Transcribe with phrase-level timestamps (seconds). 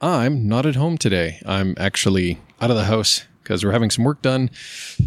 [0.00, 1.40] I'm not at home today.
[1.44, 4.50] I'm actually out of the house because we're having some work done.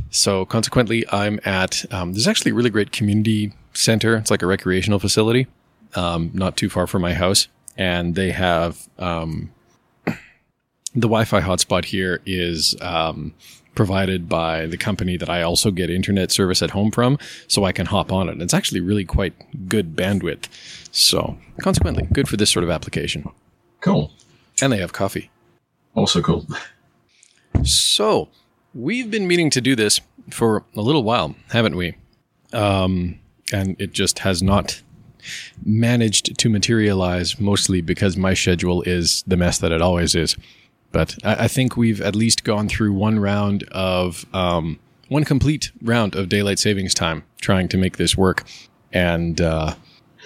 [0.10, 4.18] So consequently, I'm at um, there's actually a really great community center.
[4.18, 5.48] It's like a recreational facility,
[5.96, 9.52] um, not too far from my house, and they have um,
[10.06, 13.34] the Wi-Fi hotspot here is um,
[13.76, 17.18] provided by the company that I also get internet service at home from,
[17.48, 18.34] so I can hop on it.
[18.34, 19.34] And it's actually really quite
[19.70, 20.48] good bandwidth.
[20.92, 23.30] So consequently, good for this sort of application.
[23.80, 24.12] Cool.
[24.62, 25.30] And they have coffee.
[25.96, 26.46] Also cool.
[27.64, 28.30] So,
[28.74, 30.00] we've been meaning to do this
[30.30, 31.96] for a little while, haven't we?
[32.54, 33.20] Um,
[33.52, 34.82] and it just has not
[35.66, 40.36] managed to materialize, mostly because my schedule is the mess that it always is.
[40.92, 45.72] But I, I think we've at least gone through one round of, um, one complete
[45.82, 48.46] round of daylight savings time trying to make this work.
[48.92, 49.76] And, uh,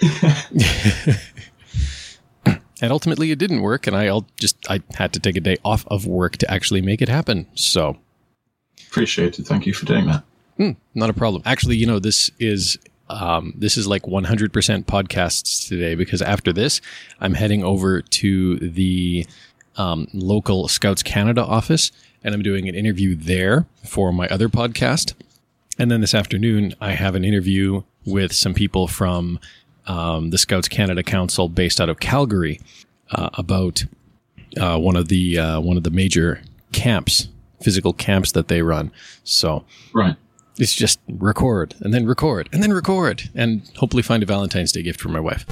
[2.80, 5.56] and ultimately it didn't work and i all just i had to take a day
[5.64, 7.46] off of work to actually make it happen.
[7.54, 7.96] So.
[8.88, 9.46] Appreciate it.
[9.46, 10.22] Thank you for doing that.
[10.58, 11.42] Mm, not a problem.
[11.44, 12.78] Actually you know this is
[13.08, 14.50] um, this is like 100%
[14.84, 16.80] podcasts today because after this
[17.20, 19.24] i'm heading over to the
[19.76, 21.92] um, local scouts canada office
[22.24, 25.14] and i'm doing an interview there for my other podcast.
[25.78, 29.38] And then this afternoon i have an interview with some people from
[29.86, 32.60] um, the Scouts Canada Council based out of Calgary
[33.10, 33.84] uh, about
[34.58, 36.40] uh, one of the uh, one of the major
[36.72, 37.28] camps,
[37.62, 38.90] physical camps that they run.
[39.24, 40.16] So right,
[40.58, 44.82] it's just record and then record and then record and hopefully find a Valentine's Day
[44.82, 45.46] gift for my wife.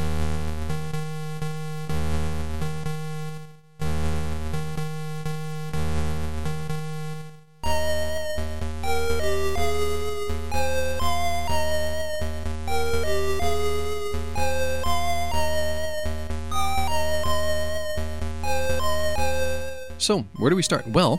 [20.04, 20.86] So, where do we start?
[20.88, 21.18] Well,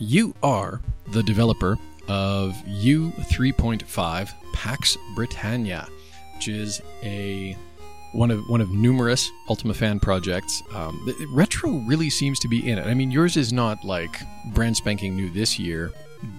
[0.00, 0.80] you are
[1.12, 5.86] the developer of U3.5 Pax Britannia,
[6.34, 7.56] which is a
[8.10, 10.60] one of one of numerous Ultima fan projects.
[10.74, 11.00] Um,
[11.32, 12.86] retro really seems to be in it.
[12.88, 15.92] I mean, yours is not like brand spanking new this year,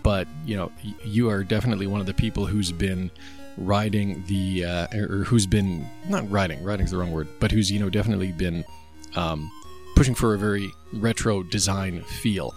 [0.04, 0.74] but you know,
[1.06, 3.10] you are definitely one of the people who's been
[3.58, 6.62] riding the uh, or who's been not riding.
[6.66, 8.66] Riding's the wrong word, but who's you know definitely been
[9.16, 9.50] um,
[10.02, 12.56] pushing for a very retro design feel.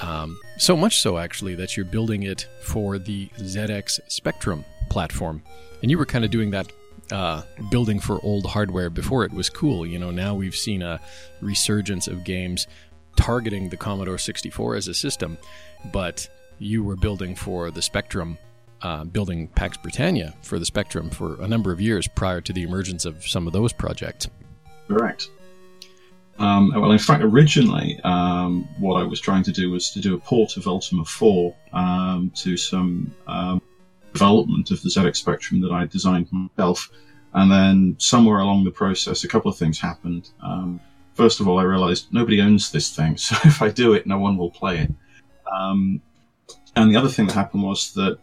[0.00, 5.42] Um, so much so, actually, that you're building it for the ZX Spectrum platform.
[5.82, 6.72] And you were kind of doing that
[7.12, 9.86] uh, building for old hardware before it was cool.
[9.86, 10.98] You know, now we've seen a
[11.42, 12.66] resurgence of games
[13.14, 15.36] targeting the Commodore 64 as a system,
[15.92, 16.26] but
[16.58, 18.38] you were building for the Spectrum,
[18.80, 22.62] uh, building Pax Britannia for the Spectrum for a number of years prior to the
[22.62, 24.30] emergence of some of those projects.
[24.88, 25.28] Correct.
[26.38, 30.14] Um, well, in fact, originally, um, what I was trying to do was to do
[30.14, 33.62] a port of Ultima 4 um, to some um,
[34.12, 36.90] development of the ZX Spectrum that I designed myself.
[37.32, 40.30] And then somewhere along the process, a couple of things happened.
[40.42, 40.80] Um,
[41.14, 44.18] first of all, I realized nobody owns this thing, so if I do it, no
[44.18, 44.92] one will play it.
[45.50, 46.02] Um,
[46.74, 48.18] and the other thing that happened was that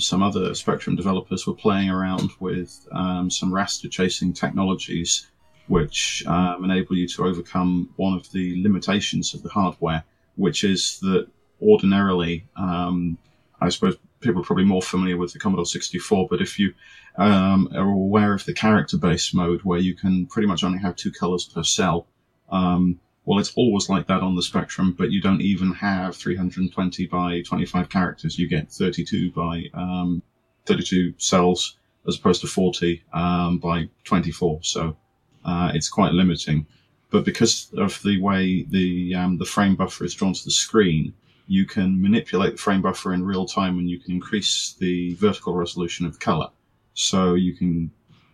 [0.00, 5.26] some other Spectrum developers were playing around with some raster chasing technologies
[5.68, 10.02] which um, enable you to overcome one of the limitations of the hardware,
[10.36, 11.28] which is that
[11.62, 13.18] ordinarily, um,
[13.60, 16.74] I suppose people are probably more familiar with the Commodore 64, but if you
[17.16, 20.96] um, are aware of the character based mode where you can pretty much only have
[20.96, 22.06] two colors per cell,
[22.50, 27.06] um, well, it's always like that on the Spectrum, but you don't even have 320
[27.08, 28.38] by 25 characters.
[28.38, 30.22] You get 32 by um,
[30.64, 34.60] 32 cells as opposed to 40 um, by 24.
[34.62, 34.96] So
[35.44, 36.66] uh, it's quite limiting.
[37.10, 41.14] But because of the way the um, the frame buffer is drawn to the screen,
[41.46, 45.54] you can manipulate the frame buffer in real time and you can increase the vertical
[45.54, 46.48] resolution of color.
[46.92, 47.90] So you can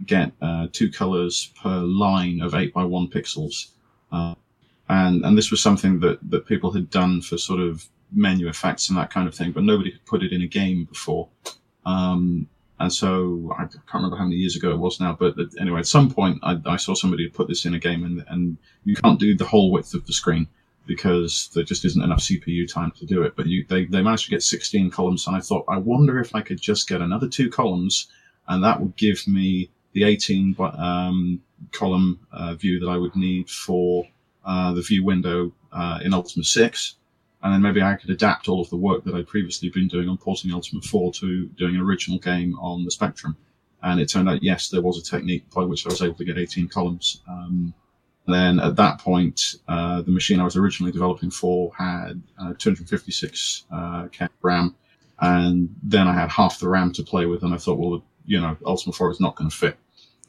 [0.06, 3.68] get uh, two colors per line of eight by one pixels.
[4.10, 4.34] Uh,
[4.88, 8.88] and and this was something that that people had done for sort of menu effects
[8.88, 11.28] and that kind of thing, but nobody had put it in a game before.
[11.86, 12.48] Um,
[12.80, 15.86] and so I can't remember how many years ago it was now, but anyway, at
[15.86, 19.20] some point I, I saw somebody put this in a game, and, and you can't
[19.20, 20.48] do the whole width of the screen
[20.86, 23.36] because there just isn't enough CPU time to do it.
[23.36, 26.34] But you, they, they managed to get 16 columns, and I thought, I wonder if
[26.34, 28.08] I could just get another two columns,
[28.48, 31.40] and that would give me the 18 um,
[31.70, 34.04] column uh, view that I would need for
[34.44, 36.96] uh, the view window uh, in Ultima 6
[37.44, 40.08] and then maybe I could adapt all of the work that I'd previously been doing
[40.08, 43.36] on porting Ultima 4 to doing an original game on the Spectrum.
[43.82, 46.24] And it turned out, yes, there was a technique by which I was able to
[46.24, 47.20] get 18 columns.
[47.28, 47.74] Um,
[48.26, 53.66] then at that point, uh, the machine I was originally developing for had uh, 256
[53.70, 54.74] uh, K RAM,
[55.20, 58.40] and then I had half the RAM to play with, and I thought, well, you
[58.40, 59.76] know, Ultima 4 is not going to fit.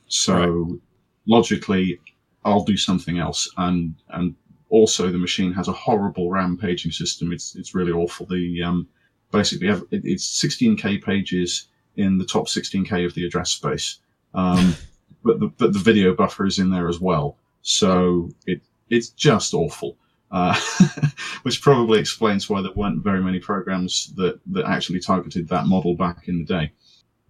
[0.07, 0.79] So right.
[1.25, 2.01] logically,
[2.43, 4.35] I'll do something else, and and
[4.69, 7.31] also the machine has a horrible RAM paging system.
[7.31, 8.25] It's it's really awful.
[8.25, 8.87] The um,
[9.31, 13.99] basically it's 16k pages in the top 16k of the address space,
[14.33, 14.75] um,
[15.23, 17.37] but the but the video buffer is in there as well.
[17.61, 19.97] So it it's just awful.
[20.31, 20.59] Uh,
[21.43, 25.95] which probably explains why there weren't very many programs that, that actually targeted that model
[25.95, 26.71] back in the day.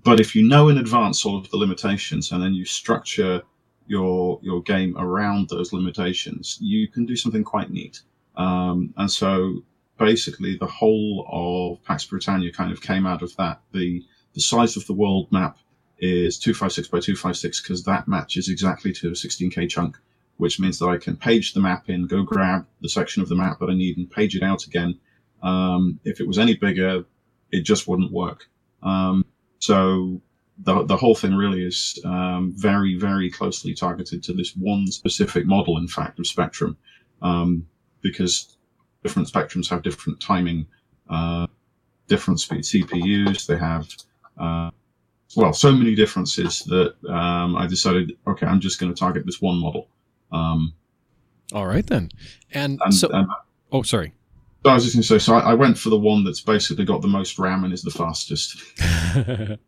[0.04, 3.44] But if you know in advance all of the limitations and then you structure
[3.88, 8.02] your your game around those limitations, you can do something quite neat.
[8.36, 9.64] Um, and so
[9.98, 13.62] basically, the whole of Pax Britannia kind of came out of that.
[13.72, 14.04] The
[14.34, 15.58] the size of the world map
[16.00, 19.98] is 256 by 256 because that matches exactly to a 16k chunk,
[20.38, 23.36] which means that I can page the map in, go grab the section of the
[23.36, 25.00] map that I need, and page it out again.
[25.42, 27.06] Um, if it was any bigger,
[27.52, 28.48] it just wouldn't work.
[28.84, 29.26] Um,
[29.60, 30.22] so
[30.60, 35.46] the, the whole thing really is um, very, very closely targeted to this one specific
[35.46, 36.78] model, in fact, of Spectrum,
[37.22, 37.68] um,
[38.02, 38.57] because
[39.04, 40.66] different Spectrums have different timing,
[41.10, 41.48] uh,
[42.07, 43.46] different speed CPUs.
[43.46, 43.88] They have,
[44.40, 44.72] uh,
[45.36, 49.42] well, so many differences that um, I decided, okay, I'm just going to target this
[49.42, 49.90] one model.
[50.31, 50.74] Um,
[51.52, 52.12] All right, then.
[52.52, 53.28] And, and so, and,
[53.72, 54.13] oh, sorry.
[54.63, 56.86] I was just going to say, so I, I went for the one that's basically
[56.86, 58.57] got the most RAM and is the fastest.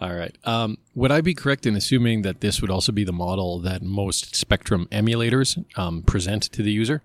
[0.00, 0.34] All right.
[0.44, 3.82] Um, would I be correct in assuming that this would also be the model that
[3.82, 7.02] most Spectrum emulators um, present to the user?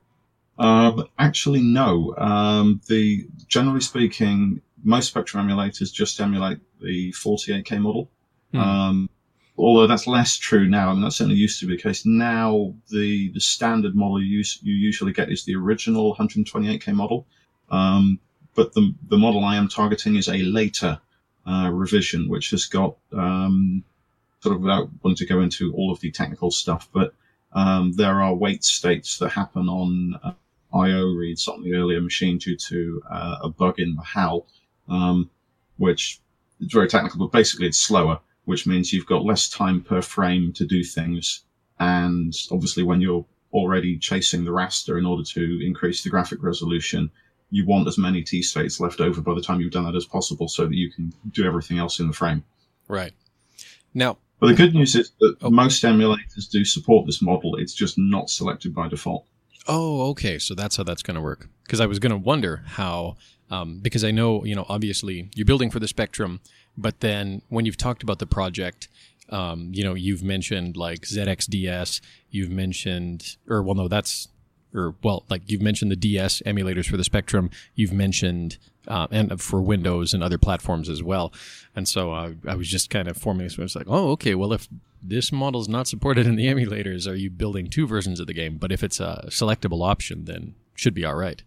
[0.58, 2.16] Um, actually, no.
[2.18, 8.10] Um, the generally speaking, most Spectrum emulators just emulate the 48K model.
[8.52, 8.60] Hmm.
[8.60, 9.10] Um,
[9.58, 10.90] although that's less true now.
[10.90, 12.06] I mean, that certainly used to be the case.
[12.06, 17.28] Now, the the standard model you, you usually get is the original 128K model.
[17.70, 18.20] Um,
[18.56, 21.02] but the the model I am targeting is a later
[21.46, 23.84] uh, revision, which has got um,
[24.42, 27.14] sort of without wanting to go into all of the technical stuff, but
[27.54, 30.34] um, there are wait states that happen on uh,
[30.74, 34.46] I/O reads on the earlier machine due to uh, a bug in the HAL,
[34.90, 35.30] um,
[35.78, 36.20] which
[36.60, 40.52] is very technical, but basically it's slower, which means you've got less time per frame
[40.54, 41.44] to do things.
[41.80, 47.10] And obviously, when you're already chasing the raster in order to increase the graphic resolution,
[47.50, 50.06] you want as many T states left over by the time you've done that as
[50.06, 52.44] possible so that you can do everything else in the frame.
[52.88, 53.14] Right.
[53.94, 55.50] Now, but the good news is that oh.
[55.50, 57.56] most emulators do support this model.
[57.56, 59.26] It's just not selected by default.
[59.68, 60.38] Oh, okay.
[60.38, 61.48] So that's how that's going to work.
[61.64, 63.16] Because I was going to wonder how,
[63.50, 66.42] um, because I know, you know, obviously you're building for the Spectrum,
[66.78, 68.90] but then when you've talked about the project,
[69.30, 74.28] um, you know, you've mentioned like ZXDS, you've mentioned, or well, no, that's
[74.76, 78.58] or well, like you've mentioned the DS emulators for the Spectrum, you've mentioned
[78.88, 81.34] uh, and for Windows and other platforms as well.
[81.76, 83.58] And so uh, I was just kind of forming this.
[83.58, 84.36] It's like, oh, okay.
[84.36, 84.68] Well, if
[85.02, 88.34] this model is not supported in the emulators, are you building two versions of the
[88.34, 88.58] game?
[88.58, 91.42] But if it's a selectable option, then should be all right.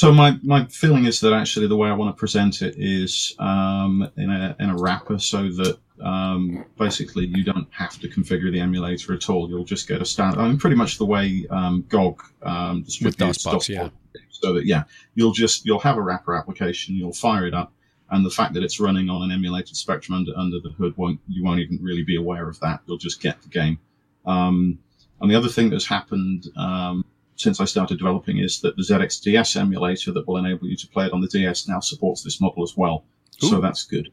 [0.00, 3.34] So my, my feeling is that actually the way I want to present it is
[3.38, 8.50] um, in a in a wrapper, so that um, basically you don't have to configure
[8.50, 9.50] the emulator at all.
[9.50, 10.40] You'll just get a standard.
[10.40, 13.90] I mean, pretty much the way um, GOG um, distributes DOSBox, yeah.
[14.30, 14.84] So that yeah,
[15.16, 17.70] you'll just you'll have a wrapper application, you'll fire it up,
[18.08, 21.20] and the fact that it's running on an emulated Spectrum under under the hood won't
[21.28, 22.80] you won't even really be aware of that.
[22.86, 23.78] You'll just get the game.
[24.24, 24.78] Um,
[25.20, 27.04] and the other thing that's happened um,
[27.40, 31.06] since I started developing is that the ZXDS emulator that will enable you to play
[31.06, 33.04] it on the DS now supports this model as well.
[33.42, 33.48] Ooh.
[33.48, 34.10] So that's good.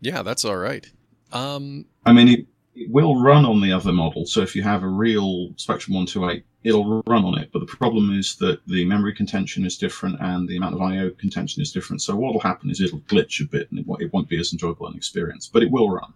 [0.00, 0.88] Yeah, that's all right.
[1.32, 4.26] Um, I mean, it, it, will run on the other model.
[4.26, 7.50] So if you have a real Spectrum 128, it'll run on it.
[7.52, 11.10] But the problem is that the memory contention is different and the amount of I/O
[11.18, 12.00] contention is different.
[12.02, 14.52] So what will happen is it'll glitch a bit and it, it won't be as
[14.52, 15.48] enjoyable an experience.
[15.52, 16.12] But it will run.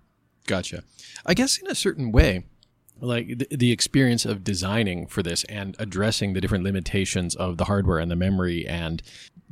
[0.46, 0.84] Gotcha.
[1.26, 2.44] I guess in a certain way,
[3.00, 7.64] like the, the, experience of designing for this and addressing the different limitations of the
[7.64, 9.02] hardware and the memory and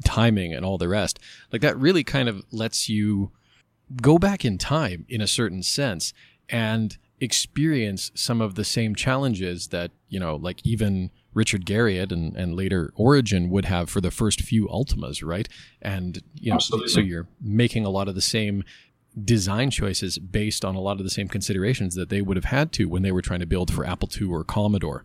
[0.05, 1.19] timing and all the rest
[1.53, 3.31] like that really kind of lets you
[4.03, 6.13] go back in time in a certain sense
[6.49, 12.37] and experience some of the same challenges that, you know, like even Richard Garriott and,
[12.37, 15.49] and later Origin would have for the first few Ultimas, right?
[15.83, 16.89] And, you know, Absolutely.
[16.89, 18.65] so you're making a lot of the same
[19.25, 22.73] design choices based on a lot of the same considerations that they would have had
[22.73, 25.05] to when they were trying to build for Apple II or Commodore.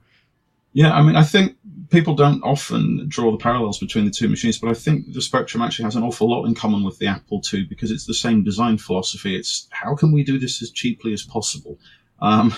[0.74, 1.55] Yeah, I mean, I think
[1.91, 5.62] people don't often draw the parallels between the two machines, but I think the Spectrum
[5.62, 8.43] actually has an awful lot in common with the Apple II because it's the same
[8.43, 9.36] design philosophy.
[9.36, 11.77] It's how can we do this as cheaply as possible?
[12.20, 12.55] Um,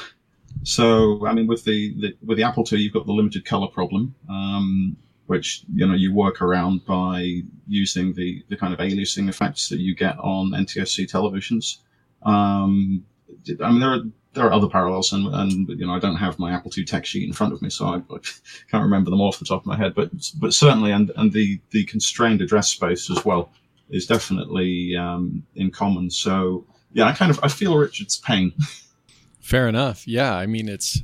[0.63, 3.67] So, I mean, with the, the with the Apple II, you've got the limited color
[3.67, 4.95] problem, um,
[5.27, 9.79] which you know you work around by using the the kind of aliasing effects that
[9.79, 11.77] you get on NTSC televisions.
[12.23, 13.05] Um,
[13.61, 14.01] I mean, there are
[14.35, 17.05] there are other parallels, and, and you know, I don't have my Apple II tech
[17.05, 18.19] sheet in front of me, so I, I
[18.69, 19.95] can't remember them off the top of my head.
[19.95, 23.51] But but certainly, and and the the constrained address space as well
[23.89, 26.11] is definitely um, in common.
[26.11, 28.53] So yeah, I kind of I feel Richard's pain.
[29.39, 30.07] Fair enough.
[30.07, 31.01] Yeah, I mean it's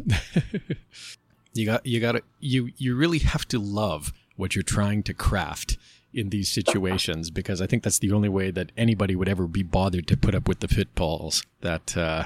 [1.54, 5.14] you got you got to you you really have to love what you're trying to
[5.14, 5.78] craft
[6.14, 9.64] in these situations because I think that's the only way that anybody would ever be
[9.64, 12.26] bothered to put up with the pitfalls that uh,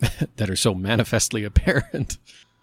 [0.36, 2.18] that are so manifestly apparent.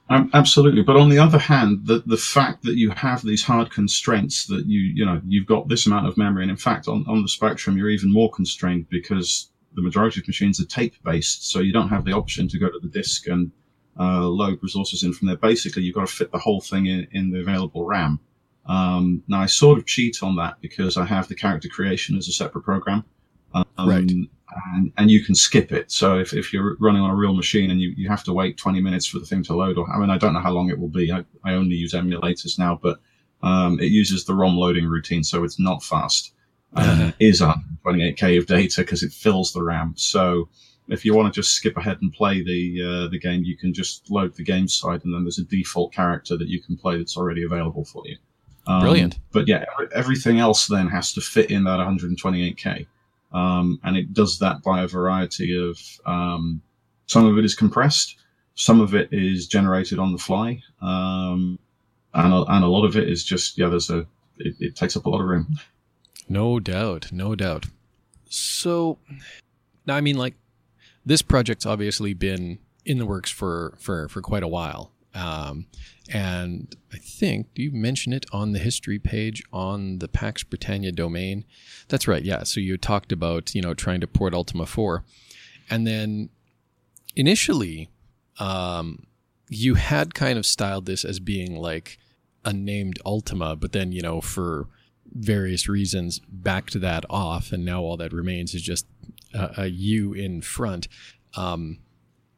[0.07, 3.71] Um, absolutely, but on the other hand, the the fact that you have these hard
[3.71, 7.03] constraints that you you know you've got this amount of memory, and in fact on
[7.07, 11.49] on the Spectrum you're even more constrained because the majority of machines are tape based,
[11.49, 13.51] so you don't have the option to go to the disk and
[13.99, 15.37] uh, load resources in from there.
[15.37, 18.19] Basically, you've got to fit the whole thing in, in the available RAM.
[18.65, 22.27] Um, now, I sort of cheat on that because I have the character creation as
[22.27, 23.03] a separate program.
[23.53, 24.11] Um, right.
[24.75, 25.91] And, and you can skip it.
[25.91, 28.57] So if, if you're running on a real machine and you, you have to wait
[28.57, 30.69] 20 minutes for the thing to load, or I mean, I don't know how long
[30.69, 31.11] it will be.
[31.11, 32.99] I, I only use emulators now, but
[33.43, 36.31] um, it uses the ROM loading routine, so it's not fast.
[36.75, 39.93] Uh, is 128k of data because it fills the RAM.
[39.95, 40.49] So
[40.87, 43.73] if you want to just skip ahead and play the uh, the game, you can
[43.73, 46.97] just load the game side, and then there's a default character that you can play
[46.97, 48.17] that's already available for you.
[48.67, 49.19] Um, Brilliant.
[49.31, 52.85] But yeah, everything else then has to fit in that 128k,
[53.31, 55.79] um, and it does that by a variety of.
[56.05, 56.61] Um,
[57.07, 58.17] some of it is compressed,
[58.55, 61.59] some of it is generated on the fly, um,
[62.13, 63.69] and a, and a lot of it is just yeah.
[63.69, 65.59] There's a it, it takes up a lot of room.
[66.27, 67.67] No doubt, no doubt.
[68.27, 68.97] So,
[69.85, 70.33] now I mean, like
[71.05, 74.91] this project's obviously been in the works for for for quite a while.
[75.15, 75.67] Um,
[76.11, 81.45] and I think you mention it on the history page on the Pax Britannia domain.
[81.87, 82.21] That's right.
[82.21, 82.43] Yeah.
[82.43, 85.03] So you talked about, you know, trying to port Ultima 4.
[85.69, 86.29] And then
[87.15, 87.89] initially,
[88.39, 89.07] um,
[89.49, 91.97] you had kind of styled this as being like
[92.43, 94.67] a named Ultima, but then, you know, for
[95.11, 97.51] various reasons, backed that off.
[97.51, 98.85] And now all that remains is just
[99.35, 100.87] a, a U in front.
[101.35, 101.79] Um,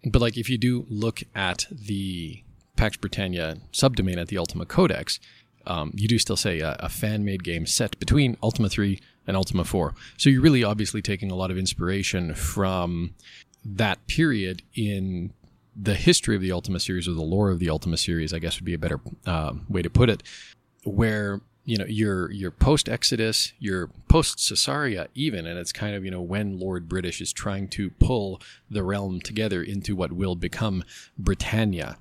[0.03, 2.43] but like if you do look at the
[2.75, 5.19] Pax Britannia subdomain at the Ultima Codex,
[5.65, 9.35] um, you do still say a, a fan made game set between Ultima 3 and
[9.35, 9.93] Ultima 4.
[10.17, 13.13] So you're really obviously taking a lot of inspiration from
[13.65, 15.33] that period in
[15.75, 18.57] the history of the Ultima series or the lore of the Ultima series, I guess
[18.57, 20.23] would be a better uh, way to put it,
[20.83, 26.05] where you know you're you're post Exodus, you're post Sosaria even, and it's kind of
[26.05, 30.35] you know when Lord British is trying to pull the realm together into what will
[30.35, 30.85] become
[31.19, 31.97] Britannia.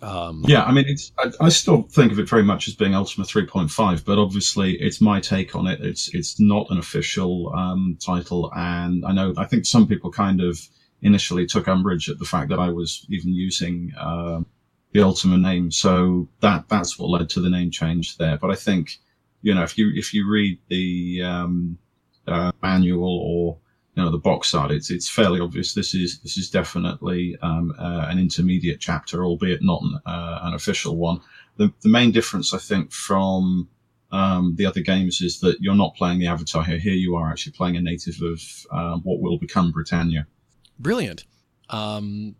[0.00, 2.94] Um, yeah, I mean, it's, I, I, still think of it very much as being
[2.94, 5.80] Ultima 3.5, but obviously it's my take on it.
[5.80, 10.40] It's it's not an official um, title, and I know I think some people kind
[10.40, 10.60] of
[11.02, 14.42] initially took umbrage at the fact that I was even using uh,
[14.94, 18.38] the Ultima name, so that that's what led to the name change there.
[18.38, 18.98] But I think
[19.42, 21.76] you know if you if you read the um,
[22.26, 23.58] uh, manual or
[23.94, 27.74] you know the box art it's it's fairly obvious this is this is definitely um,
[27.78, 31.20] uh, an intermediate chapter albeit not an, uh, an, official one.
[31.56, 33.68] The, the main difference i think from
[34.14, 36.78] um, the other games is that you're not playing the avatar here.
[36.78, 40.28] Here you are actually playing a native of uh, what will become britannia.
[40.78, 41.24] Brilliant.
[41.68, 42.36] Um,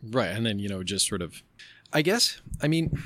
[0.00, 0.28] right.
[0.28, 1.42] And then you know just sort of
[1.92, 3.02] i guess i mean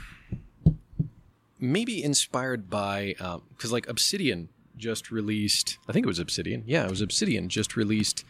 [1.59, 4.49] maybe inspired by because um, like obsidian
[4.83, 6.65] just released, I think it was Obsidian.
[6.67, 8.25] Yeah, it was Obsidian just released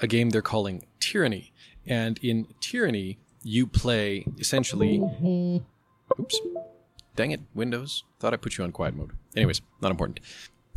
[0.00, 1.52] a game they're calling Tyranny.
[1.84, 4.98] And in Tyranny, you play essentially.
[6.18, 6.40] Oops.
[7.16, 8.04] Dang it, Windows.
[8.20, 9.10] Thought I put you on quiet mode.
[9.36, 10.20] Anyways, not important.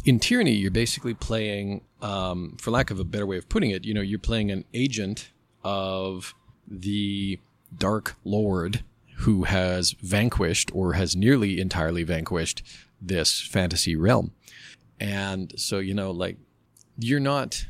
[0.04, 3.86] In Tyranny, you're basically playing, um, for lack of a better way of putting it,
[3.86, 5.32] you know, you're playing an agent
[5.64, 6.34] of
[6.68, 7.40] the
[7.78, 8.84] Dark Lord
[9.18, 12.64] who has vanquished or has nearly entirely vanquished
[13.02, 14.32] this fantasy realm.
[15.00, 16.38] And so, you know, like
[16.98, 17.66] you're not,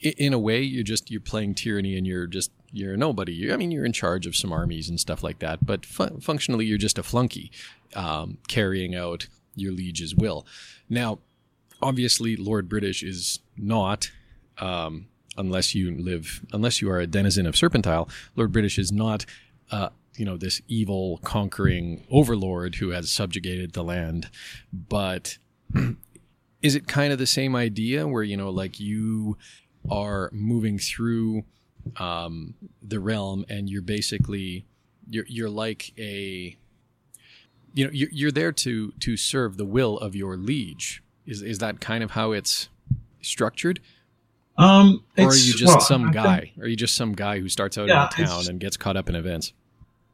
[0.00, 3.32] in a way, you're just, you're playing tyranny and you're just, you're nobody.
[3.32, 6.20] You're, I mean, you're in charge of some armies and stuff like that, but fu-
[6.20, 7.50] functionally, you're just a flunky
[7.94, 9.26] um, carrying out
[9.56, 10.46] your liege's will.
[10.88, 11.18] Now,
[11.82, 14.10] obviously, Lord British is not,
[14.58, 18.92] um, unless you live, unless you are a denizen of Serpent Isle, Lord British is
[18.92, 19.24] not,
[19.70, 24.28] uh, you know, this evil conquering overlord who has subjugated the land,
[24.72, 25.38] but
[26.62, 29.36] is it kind of the same idea where you know like you
[29.90, 31.44] are moving through
[31.96, 34.66] um, the realm, and you're basically
[35.08, 36.56] you're you're like a
[37.74, 41.02] you know you're, you're there to to serve the will of your liege.
[41.26, 42.68] Is is that kind of how it's
[43.20, 43.80] structured?
[44.56, 46.40] Um, or are you just well, some guy?
[46.40, 48.76] think- Are you just some guy who starts out Yeah, in a town and gets
[48.76, 49.52] caught up in events?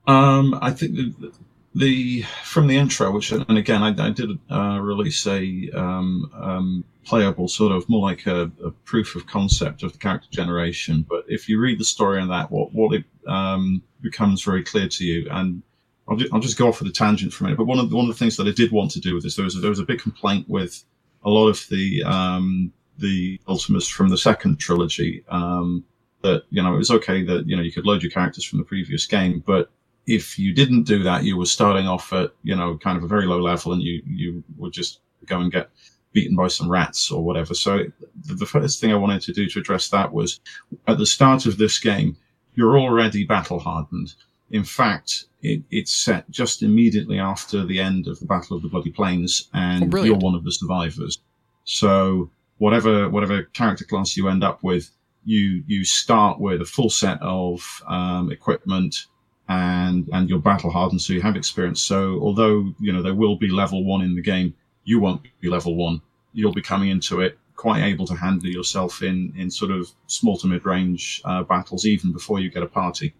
[0.06, 1.32] Um, I think the,
[1.74, 6.84] the from the intro, which and again I, I did uh, release a um, um,
[7.04, 11.04] playable sort of more like a, a proof of concept of the character generation.
[11.08, 14.88] But if you read the story on that, what what it um, becomes very clear
[14.88, 15.62] to you, and
[16.06, 17.58] I'll, I'll just go off with a tangent for a minute.
[17.58, 19.24] But one of the, one of the things that I did want to do with
[19.24, 20.84] this, there was a, there was a big complaint with
[21.24, 25.24] a lot of the um, the Ultimas from the second trilogy.
[25.28, 25.84] Um,
[26.22, 28.58] that you know it was okay that you know you could load your characters from
[28.58, 29.70] the previous game, but
[30.06, 33.08] if you didn't do that, you were starting off at you know kind of a
[33.08, 35.70] very low level, and you you would just go and get
[36.12, 37.54] beaten by some rats or whatever.
[37.54, 37.84] So
[38.24, 40.40] the, the first thing I wanted to do to address that was
[40.86, 42.16] at the start of this game,
[42.54, 44.14] you're already battle hardened.
[44.50, 48.68] In fact, it, it's set just immediately after the end of the Battle of the
[48.68, 51.18] Bloody Plains, Oh, and you're one of the survivors.
[51.64, 54.90] So whatever whatever character class you end up with,
[55.24, 59.06] you you start with a full set of um, equipment
[59.48, 61.80] and and you're battle hardened, so you have experience.
[61.80, 65.48] So although you know there will be level one in the game, you won't be
[65.48, 66.00] level one.
[66.32, 70.36] You'll be coming into it quite able to handle yourself in in sort of small
[70.38, 73.14] to mid range uh, battles even before you get a party.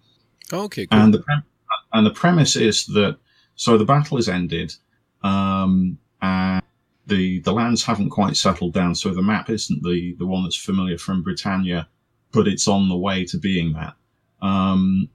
[0.52, 0.98] Okay, cool.
[0.98, 1.44] And the prem-
[1.92, 3.16] and the premise is that
[3.56, 4.74] so the battle is ended,
[5.22, 6.62] um, and
[7.06, 8.94] the the lands haven't quite settled down.
[8.94, 11.88] So the map isn't the the one that's familiar from Britannia,
[12.32, 13.94] but it's on the way to being that.
[14.42, 15.08] Um,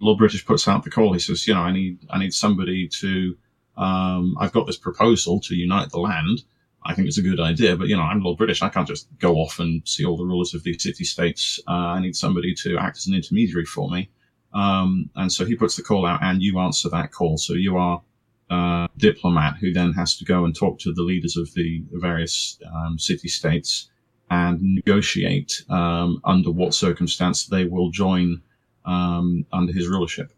[0.00, 1.12] Lord British puts out the call.
[1.12, 3.36] He says, you know, I need I need somebody to.
[3.76, 6.42] Um, I've got this proposal to unite the land.
[6.84, 8.62] I think it's a good idea, but you know, I'm Lord British.
[8.62, 11.60] I can't just go off and see all the rulers of these city states.
[11.68, 14.08] Uh, I need somebody to act as an intermediary for me.
[14.54, 17.36] Um, and so he puts the call out, and you answer that call.
[17.36, 18.00] So you are
[18.48, 22.58] uh, diplomat who then has to go and talk to the leaders of the various
[22.74, 23.90] um, city states
[24.30, 28.40] and negotiate um, under what circumstance they will join
[28.86, 30.32] um, under his rulership.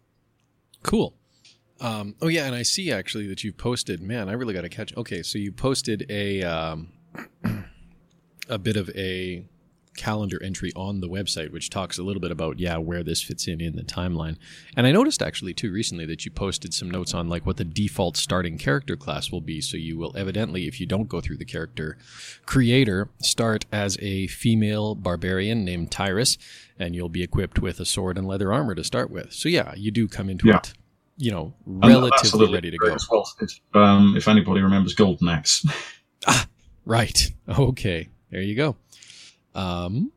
[0.82, 1.14] Cool.
[1.80, 4.00] Um, oh yeah, and I see actually that you posted.
[4.00, 4.96] Man, I really got to catch.
[4.96, 6.92] Okay, so you posted a um,
[8.48, 9.44] a bit of a
[9.98, 13.46] calendar entry on the website, which talks a little bit about yeah where this fits
[13.46, 14.36] in in the timeline.
[14.76, 17.64] And I noticed actually too recently that you posted some notes on like what the
[17.64, 19.60] default starting character class will be.
[19.60, 21.98] So you will evidently, if you don't go through the character
[22.46, 26.38] creator, start as a female barbarian named Tyris,
[26.78, 29.32] and you'll be equipped with a sword and leather armor to start with.
[29.32, 30.58] So yeah, you do come into Yeah.
[30.58, 30.72] it,
[31.16, 32.94] you know, And that's a relatively little ready to go.
[32.94, 35.66] As well, if, um, if anybody remembers Golden Axe.
[36.84, 37.32] Right.
[37.58, 38.08] Okay.
[38.30, 38.76] There you go.
[39.58, 40.12] Um,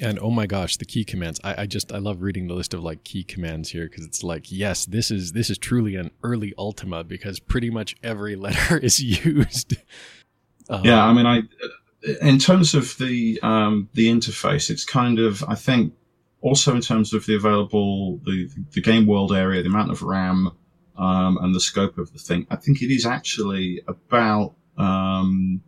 [0.00, 1.40] and oh my gosh, the key commands.
[1.44, 4.22] I, I just I love reading the list of like key commands here because it's
[4.22, 8.78] like yes, this is this is truly an early Ultima because pretty much every letter
[8.78, 9.76] is used.
[10.70, 11.42] Um, Yeah, I mean, I
[12.22, 15.92] in terms of the um, the interface, it's kind of I think
[16.40, 20.50] also in terms of the available the the game world area, the amount of RAM,
[20.96, 22.46] um, and the scope of the thing.
[22.50, 25.60] I think it is actually about um,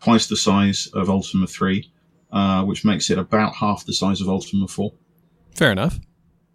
[0.00, 1.90] twice the size of Ultima Three,
[2.32, 4.92] uh, which makes it about half the size of Ultima Four.
[5.54, 5.98] Fair enough.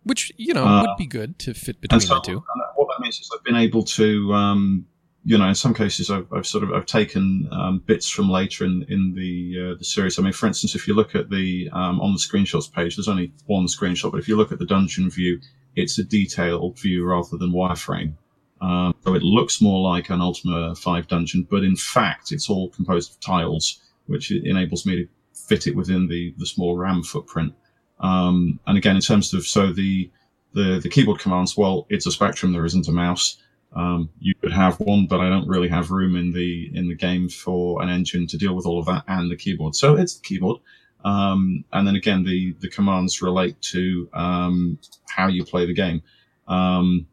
[0.04, 2.34] Which you know Uh, would be good to fit between so the two.
[2.34, 4.86] and what that means is I've been able to, um,
[5.24, 8.66] you know, in some cases I've, I've sort of I've taken um, bits from later
[8.66, 10.20] in in the uh, the series.
[10.20, 13.08] I mean, for instance, if you look at the um, on the screenshots page, there's
[13.08, 15.40] only one screenshot, but if you look at the dungeon view,
[15.76, 18.14] it's a detailed view rather than wireframe.
[18.62, 22.70] Um, so it looks more like an Ultima 5 dungeon, but in fact, it's all
[22.70, 25.08] composed of tiles, which enables me to
[25.48, 27.54] fit it within the, the small RAM footprint.
[28.00, 30.10] Um, and again, in terms of, so the,
[30.54, 32.52] the, the keyboard commands, well, it's a spectrum.
[32.52, 33.38] There isn't a mouse.
[33.76, 36.96] Um, you could have one, but I don't really have room in the, in the
[36.96, 39.76] game for an engine to deal with all of that and the keyboard.
[39.76, 40.62] So it's the keyboard.
[41.04, 46.02] Um, and then again, the, the commands relate to, um, how you play the game.
[46.48, 47.08] Um,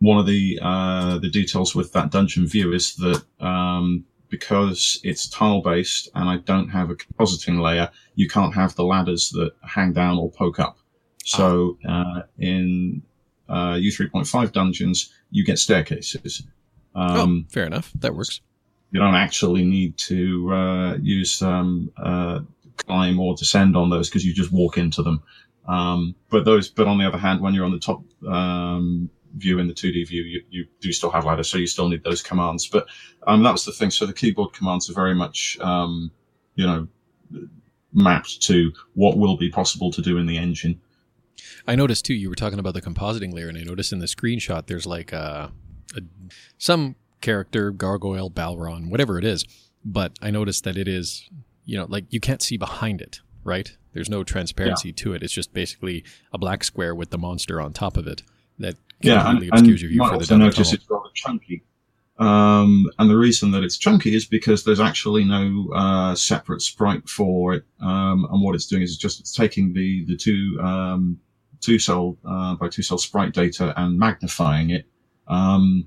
[0.00, 5.28] one of the uh, the details with that dungeon view is that um, because it's
[5.28, 9.52] tile based and I don't have a compositing layer, you can't have the ladders that
[9.62, 10.78] hang down or poke up.
[11.24, 13.02] So uh, in
[13.48, 16.42] uh, U3.5 dungeons, you get staircases.
[16.94, 17.92] Um, oh, fair enough.
[17.96, 18.40] That works.
[18.90, 22.40] you don't actually need to uh, use um, uh,
[22.76, 25.22] climb or descend on those because you just walk into them.
[25.66, 29.58] Um, but those, but on the other hand, when you're on the top um, view
[29.58, 32.22] in the 2D view, you, you do still have ladders, so you still need those
[32.22, 32.66] commands.
[32.66, 32.86] But
[33.26, 33.90] um, that was the thing.
[33.90, 36.10] So the keyboard commands are very much, um,
[36.54, 36.88] you know,
[37.92, 40.80] mapped to what will be possible to do in the engine.
[41.66, 42.14] I noticed too.
[42.14, 45.12] You were talking about the compositing layer, and I noticed in the screenshot there's like
[45.12, 45.52] a,
[45.96, 46.00] a
[46.56, 49.44] some character, gargoyle, Balron, whatever it is.
[49.84, 51.28] But I noticed that it is,
[51.64, 53.76] you know, like you can't see behind it, right?
[53.92, 54.94] There's no transparency yeah.
[54.96, 55.22] to it.
[55.22, 58.22] It's just basically a black square with the monster on top of it
[58.58, 61.62] that completely yeah, and, obscures your view for the also notice it's rather chunky.
[62.18, 67.08] Um, and the reason that it's chunky is because there's actually no uh, separate sprite
[67.08, 67.64] for it.
[67.80, 71.20] Um, and what it's doing is just it's taking the the two um,
[71.60, 74.86] two cell uh, by two cell sprite data and magnifying it.
[75.28, 75.86] Um,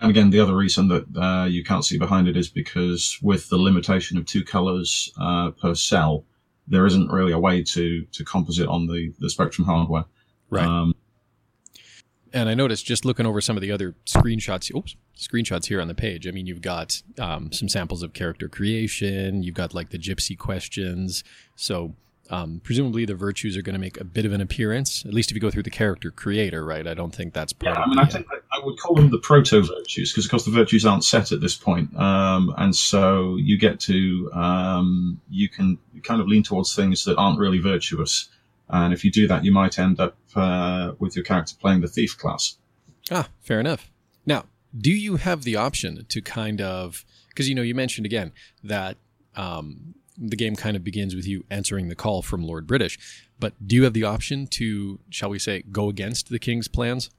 [0.00, 3.48] and again, the other reason that uh, you can't see behind it is because with
[3.48, 6.24] the limitation of two colors uh, per cell,
[6.68, 10.04] there isn't really a way to to composite on the the Spectrum hardware.
[10.48, 10.92] Right.
[12.36, 15.88] And I noticed just looking over some of the other screenshots, oops, screenshots here on
[15.88, 16.28] the page.
[16.28, 19.42] I mean, you've got um, some samples of character creation.
[19.42, 21.24] You've got like the gypsy questions.
[21.54, 21.94] So
[22.28, 25.30] um, presumably the virtues are going to make a bit of an appearance, at least
[25.30, 26.86] if you go through the character creator, right?
[26.86, 27.74] I don't think that's part.
[27.74, 30.30] Yeah, I mean, the, I think I would call them the proto virtues because, of
[30.30, 35.20] course, the virtues aren't set at this point, um, and so you get to um,
[35.30, 38.28] you can kind of lean towards things that aren't really virtuous,
[38.68, 41.88] and if you do that, you might end up uh, with your character playing the
[41.88, 42.56] thief class.
[43.10, 43.90] Ah, fair enough.
[44.24, 48.32] Now, do you have the option to kind of because you know you mentioned again
[48.64, 48.96] that
[49.36, 52.98] um, the game kind of begins with you answering the call from Lord British.
[53.38, 57.10] But do you have the option to, shall we say, go against the king's plans?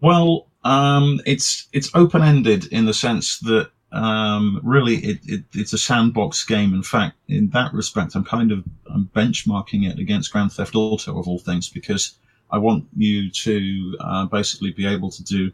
[0.00, 5.72] Well, um, it's it's open ended in the sense that um, really it, it, it's
[5.72, 6.74] a sandbox game.
[6.74, 11.18] In fact, in that respect, I'm kind of I'm benchmarking it against Grand Theft Auto
[11.18, 12.18] of all things because
[12.50, 15.52] I want you to uh, basically be able to do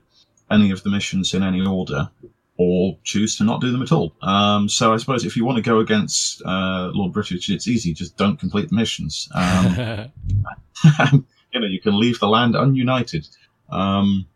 [0.50, 2.10] any of the missions in any order
[2.56, 4.14] or choose to not do them at all.
[4.22, 7.94] Um, so I suppose if you want to go against uh, Lord British, it's easy.
[7.94, 9.28] Just don't complete the missions.
[9.34, 9.74] Um,
[11.52, 13.28] you know, you can leave the land ununited.
[13.70, 14.26] Um,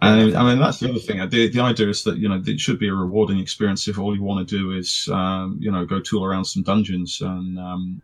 [0.00, 1.18] and I mean, that's the other thing.
[1.28, 4.14] The, the idea is that, you know, it should be a rewarding experience if all
[4.14, 8.02] you want to do is, um, you know, go tool around some dungeons and um,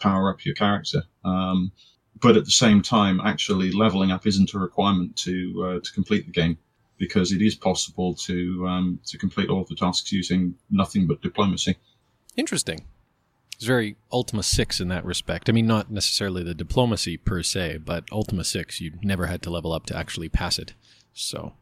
[0.00, 1.02] power up your character.
[1.24, 1.70] Um,
[2.20, 6.26] but at the same time, actually leveling up isn't a requirement to uh, to complete
[6.26, 6.58] the game
[6.98, 11.20] because it is possible to um, to complete all of the tasks using nothing but
[11.22, 11.76] diplomacy.
[12.36, 12.86] Interesting.
[13.54, 15.48] It's very Ultima Six in that respect.
[15.48, 19.50] I mean, not necessarily the diplomacy per se, but Ultima Six, you never had to
[19.50, 20.74] level up to actually pass it.
[21.16, 21.52] So.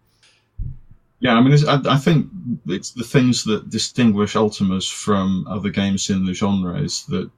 [1.21, 2.29] Yeah, I mean, I, I, think
[2.67, 7.31] it's the things that distinguish Ultimas from other games in the genre is that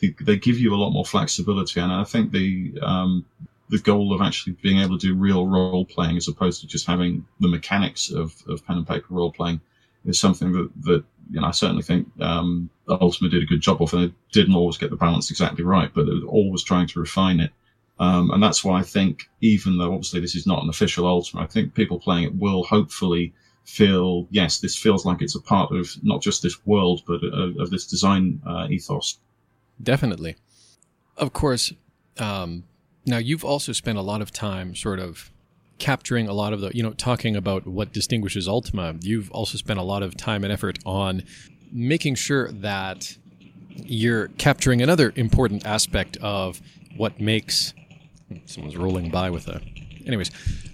[0.00, 3.24] they, they give you a lot more flexibility, and I think the um,
[3.68, 6.86] the goal of actually being able to do real role playing as opposed to just
[6.86, 9.60] having the mechanics of, of pen and paper role playing
[10.06, 13.82] is something that, that you know I certainly think um, Ultima did a good job
[13.82, 16.88] of, and it didn't always get the balance exactly right, but it was always trying
[16.88, 17.52] to refine it.
[18.00, 21.42] Um, and that's why I think, even though obviously this is not an official Ultima,
[21.42, 23.32] I think people playing it will hopefully
[23.64, 27.56] feel, yes, this feels like it's a part of not just this world, but of,
[27.58, 29.18] of this design uh, ethos.
[29.82, 30.36] Definitely.
[31.16, 31.72] Of course,
[32.18, 32.64] um,
[33.08, 35.32] now, you've also spent a lot of time sort of
[35.78, 38.96] capturing a lot of the, you know, talking about what distinguishes Ultima.
[39.00, 41.22] You've also spent a lot of time and effort on
[41.72, 43.16] making sure that
[43.76, 46.60] you're capturing another important aspect of
[46.96, 47.72] what makes
[48.44, 49.60] someone's rolling by with a
[50.06, 50.30] anyways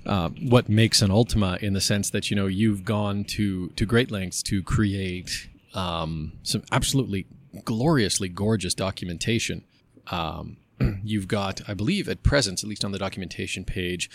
[0.07, 3.87] uh, what makes an ultima in the sense that you know you've gone to to
[3.87, 7.27] great lengths to create um, some absolutely
[7.65, 9.65] gloriously gorgeous documentation
[10.09, 10.57] um,
[11.05, 14.11] you've got, I believe, at present, at least on the documentation page,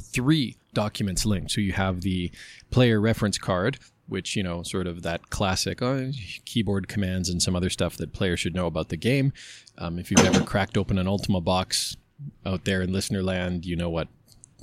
[0.00, 1.52] three documents linked.
[1.52, 2.30] So you have the
[2.70, 6.06] player reference card, which, you know, sort of that classic uh,
[6.44, 9.32] keyboard commands and some other stuff that players should know about the game.
[9.78, 11.96] Um, if you've ever cracked open an Ultima box
[12.44, 14.08] out there in listener land, you know what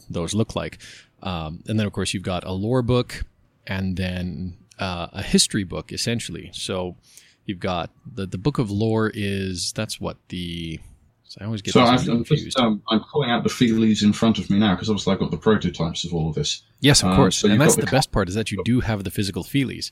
[0.09, 0.79] those look like.
[1.23, 3.23] Um, and then, of course, you've got a lore book
[3.67, 6.49] and then uh, a history book, essentially.
[6.53, 6.95] So
[7.45, 10.79] you've got the, the book of lore is, that's what the
[11.31, 14.11] so I always get so I've, I'm, just, um, I'm pulling out the feelies in
[14.11, 16.63] front of me now because obviously I've got the prototypes of all of this.
[16.81, 17.37] Yes, of um, course.
[17.37, 19.91] So and that's the, the, best part is that you do have the physical feelies.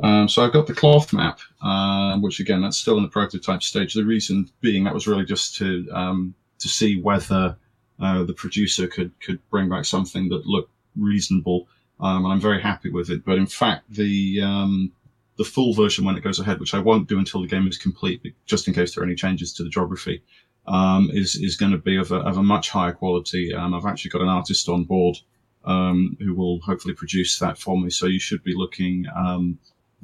[0.00, 3.64] Um, so I've got the cloth map, uh, which again that's still in the prototype
[3.64, 3.94] stage.
[3.94, 7.56] The reason being that was really just to um, to see whether
[8.00, 11.68] uh, the producer could could bring back something that looked reasonable,
[12.00, 13.24] um, and I'm very happy with it.
[13.24, 14.92] But in fact, the um,
[15.38, 17.78] the full version when it goes ahead, which I won't do until the game is
[17.78, 20.22] complete, just in case there are any changes to the geography,
[20.66, 23.54] um, is is going to be of a, of a much higher quality.
[23.54, 25.16] I've actually got an artist on board
[25.64, 27.90] um, who will hopefully produce that for me.
[27.90, 29.58] So you should be looking um,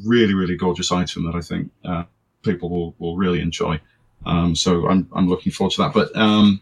[0.05, 2.05] really really gorgeous item that I think uh,
[2.43, 3.81] people will, will really enjoy.
[4.27, 5.95] Um, so I'm I'm looking forward to that.
[5.95, 6.61] But um,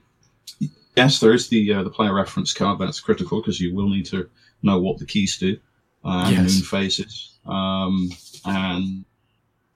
[0.96, 2.78] yes, there is the uh, the player reference card.
[2.78, 4.28] That's critical because you will need to
[4.62, 5.58] know what the keys do,
[6.04, 6.54] uh, Yes.
[6.54, 8.10] moon phases, um,
[8.44, 9.04] and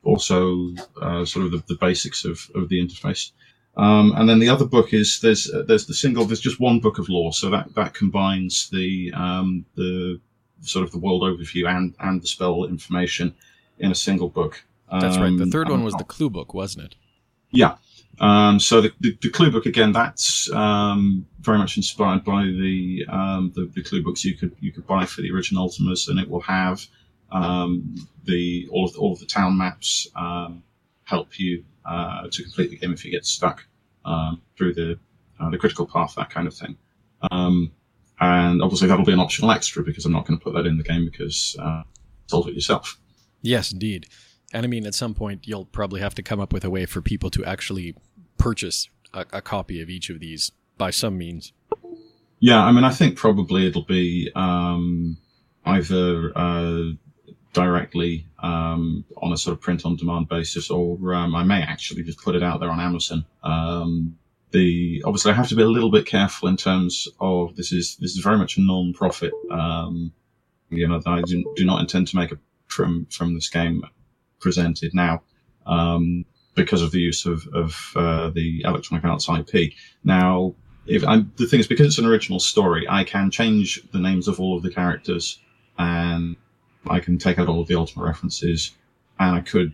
[0.03, 3.33] also uh, sort of the, the basics of, of the interface.
[3.77, 6.81] Um, and then the other book is there's uh, there's the single there's just one
[6.81, 10.21] book of lore so that that combines the um, the
[10.62, 13.35] sort of the world overview and and the spell information
[13.79, 14.64] in a single book.
[14.90, 15.37] That's right.
[15.37, 16.95] The Um, third one was the clue book, wasn't it?
[17.50, 17.76] Yeah.
[18.18, 23.06] Um, so the, the, the clue book again, that's um, very much inspired by the,
[23.08, 26.20] um, the the clue books you could you could buy for the original Ultimas, and
[26.20, 26.86] it will have
[27.32, 30.62] um, the all of the, all of the town maps um,
[31.04, 33.64] help you uh, to complete the game if you get stuck
[34.04, 34.98] um, through the
[35.40, 36.76] uh, the critical path, that kind of thing.
[38.20, 40.76] And obviously that'll be an optional extra because I'm not going to put that in
[40.76, 41.82] the game because uh,
[42.26, 42.98] solve it yourself.
[43.40, 44.06] Yes, indeed.
[44.52, 46.86] And I mean, at some point, you'll probably have to come up with a way
[46.86, 47.94] for people to actually
[48.38, 51.52] purchase a, a copy of each of these by some means.
[52.40, 55.18] Yeah, I mean, I think probably it'll be um,
[55.64, 56.84] either uh,
[57.52, 62.02] directly um, on a sort of print on demand basis, or um, I may actually
[62.02, 63.26] just put it out there on Amazon.
[63.42, 64.16] Um,
[64.52, 67.96] the obviously I have to be a little bit careful in terms of this is
[67.96, 69.32] this is very much a non-profit.
[69.50, 70.12] Um,
[70.70, 73.82] you know, I do, do not intend to make a from from this game
[74.40, 75.22] presented now
[75.66, 76.24] um,
[76.55, 79.72] because of the use of of uh, the Electronic Arts IP.
[80.05, 80.55] Now,
[80.87, 84.29] if I'm, the thing is because it's an original story, I can change the names
[84.29, 85.38] of all of the characters,
[85.79, 86.37] and
[86.88, 88.72] I can take out all of the Ultima references,
[89.18, 89.72] and I could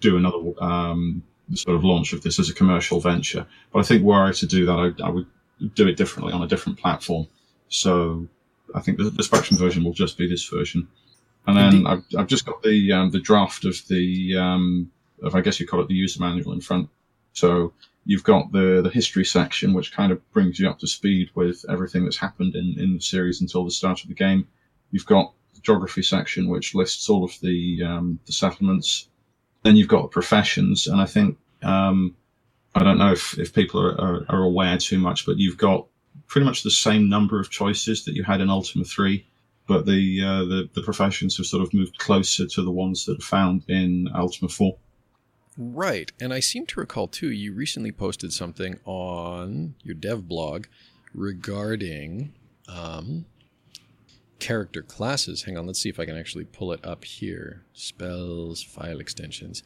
[0.00, 1.22] do another um,
[1.54, 3.46] sort of launch of this as a commercial venture.
[3.72, 5.26] But I think were I to do that, I, I would
[5.74, 7.26] do it differently on a different platform.
[7.68, 8.28] So
[8.74, 10.88] I think the, the Spectrum version will just be this version.
[11.46, 11.86] And then Indeed.
[11.86, 14.90] I've, I've just got the um, the draft of the um,
[15.22, 16.88] of I guess you call it the user manual in front.
[17.32, 17.72] So
[18.06, 21.64] you've got the the history section, which kind of brings you up to speed with
[21.68, 24.46] everything that's happened in, in the series until the start of the game.
[24.90, 29.08] You've got the geography section, which lists all of the um, the settlements.
[29.62, 32.14] Then you've got the professions, and I think um,
[32.74, 35.86] I don't know if, if people are, are, are aware too much, but you've got
[36.26, 39.26] pretty much the same number of choices that you had in Ultima Three,
[39.66, 43.18] but the uh, the, the professions have sort of moved closer to the ones that
[43.18, 44.76] are found in Ultima Four.
[45.56, 46.10] Right.
[46.20, 50.66] And I seem to recall, too, you recently posted something on your dev blog
[51.14, 52.32] regarding
[52.68, 53.26] um,
[54.40, 55.44] character classes.
[55.44, 57.64] Hang on, let's see if I can actually pull it up here.
[57.72, 59.62] Spells, file extensions.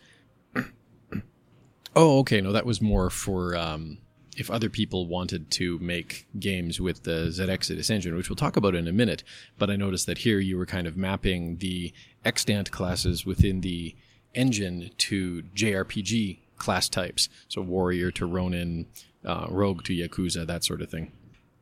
[1.96, 2.40] oh, okay.
[2.40, 3.98] No, that was more for um,
[4.38, 8.74] if other people wanted to make games with the ZX engine, which we'll talk about
[8.74, 9.24] in a minute.
[9.58, 11.92] But I noticed that here you were kind of mapping the
[12.24, 13.96] extant classes within the
[14.34, 17.28] engine to JRPG class types.
[17.48, 18.86] So warrior to Ronin,
[19.24, 21.10] uh, rogue to Yakuza, that sort of thing.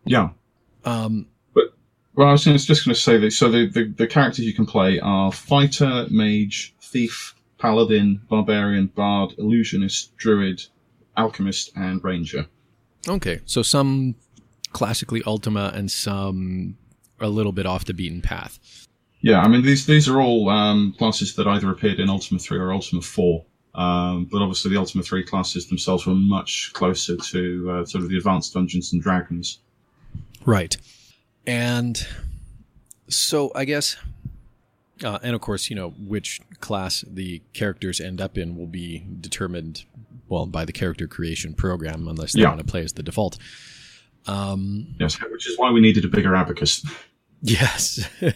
[0.05, 0.31] Yeah.
[0.85, 1.29] Um,
[2.15, 3.33] Well, I was just going to say that.
[3.33, 9.35] So the, the the characters you can play are fighter, mage, thief, paladin, barbarian, bard,
[9.39, 10.62] illusionist, druid,
[11.17, 12.47] alchemist, and ranger.
[13.09, 14.14] Okay, so some
[14.73, 16.77] classically Ultima and some
[17.21, 18.59] a little bit off the beaten path.
[19.21, 22.59] Yeah, I mean these these are all um, classes that either appeared in Ultima Three
[22.59, 23.45] or Ultima Four.
[23.75, 28.11] Um, but obviously, the Ultima Three classes themselves were much closer to uh, sort of
[28.11, 29.59] the advanced Dungeons and Dragons.
[30.45, 30.77] Right.
[31.47, 32.05] And
[33.09, 33.97] so I guess,
[35.05, 39.07] uh, and of course, you know, which class the characters end up in will be
[39.21, 39.85] determined,
[40.29, 42.49] well, by the character creation program, unless they Yeah.
[42.49, 43.39] want to play as the default.
[44.27, 46.85] Um, Yes, which is why we needed a bigger abacus.
[47.43, 48.09] yes.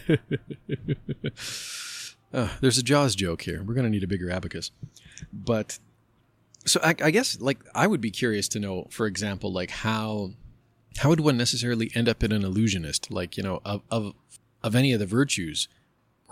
[2.33, 3.61] Uh, there's a Jaws joke here.
[3.61, 4.71] We're going to need a bigger abacus.
[5.33, 5.79] But
[6.65, 10.31] so I, I guess like I would be curious to know, for example, like how
[10.97, 13.11] how would one necessarily end up in an illusionist?
[13.11, 14.13] Like you know of of,
[14.63, 15.67] of any of the virtues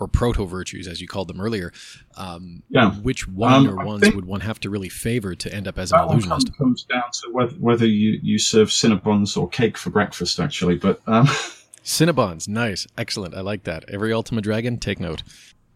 [0.00, 1.72] or proto virtues, as you called them earlier.
[2.16, 2.92] Um, Yeah.
[2.92, 5.92] Which one Um, or ones would one have to really favor to end up as
[5.92, 6.46] an illusionist?
[6.56, 10.76] comes, comes down to whether, whether you, you serve Cinnabons or cake for breakfast, actually.
[10.76, 11.26] But um,
[11.84, 13.34] Cinnabons, nice, excellent.
[13.34, 13.84] I like that.
[13.88, 15.22] Every Ultima Dragon, take note.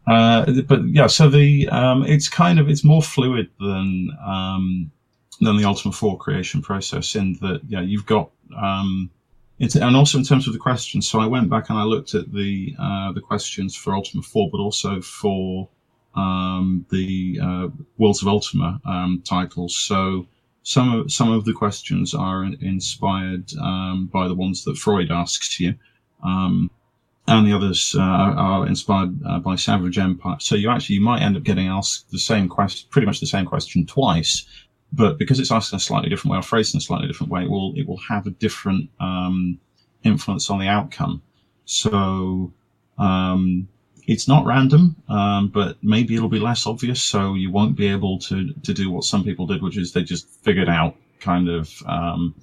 [0.06, 4.90] Uh, but yeah, so the um, it's kind of it's more fluid than um,
[5.40, 9.10] than the Ultima Four creation process in that yeah you've got um,
[9.64, 11.08] it's and also in terms of the questions.
[11.08, 14.50] So I went back and I looked at the uh, the questions for Ultima Four,
[14.50, 15.68] but also for
[16.14, 19.76] um, the uh, Worlds of Ultima um, titles.
[19.76, 20.26] So
[20.62, 25.60] some of some of the questions are inspired um, by the ones that Freud asks
[25.60, 25.74] you.
[26.22, 26.70] Um,
[27.26, 30.36] and the others uh, are inspired uh, by Savage Empire.
[30.40, 33.26] So you actually you might end up getting asked the same question, pretty much the
[33.26, 34.46] same question twice,
[34.94, 37.32] but because it's asked in a slightly different way or phrased in a slightly different
[37.32, 39.58] way, it will it will have a different um,
[40.02, 41.22] influence on the outcome.
[41.64, 42.52] So
[42.98, 43.68] um,
[44.06, 47.02] it's not random, um, but maybe it'll be less obvious.
[47.02, 50.02] So you won't be able to to do what some people did, which is they
[50.02, 52.34] just figured out kind of um,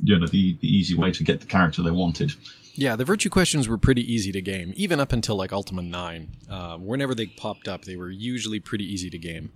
[0.00, 2.32] you know the, the easy way to get the character they wanted.
[2.74, 6.28] Yeah, the virtue questions were pretty easy to game, even up until like Ultima 9.
[6.48, 9.50] Uh, whenever they popped up, they were usually pretty easy to game.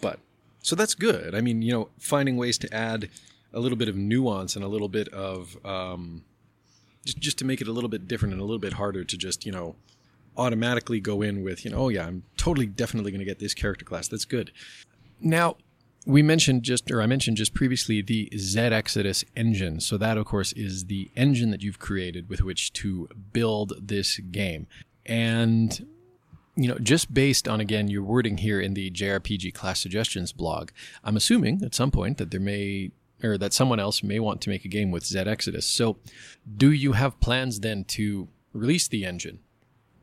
[0.00, 0.20] But,
[0.64, 1.34] so that's good.
[1.34, 3.10] I mean, you know, finding ways to add
[3.52, 6.24] a little bit of nuance and a little bit of, um,
[7.04, 9.16] just, just to make it a little bit different and a little bit harder to
[9.18, 9.76] just, you know,
[10.38, 13.52] automatically go in with, you know, oh yeah, I'm totally definitely going to get this
[13.52, 14.08] character class.
[14.08, 14.52] That's good.
[15.20, 15.58] Now,
[16.06, 19.80] we mentioned just, or I mentioned just previously, the ZX Exodus engine.
[19.80, 24.16] So that, of course, is the engine that you've created with which to build this
[24.18, 24.66] game.
[25.04, 25.86] And
[26.56, 30.70] you know, just based on again your wording here in the JRPG class suggestions blog,
[31.02, 34.50] I'm assuming at some point that there may or that someone else may want to
[34.50, 35.66] make a game with ZX Exodus.
[35.66, 35.98] So,
[36.56, 39.40] do you have plans then to release the engine?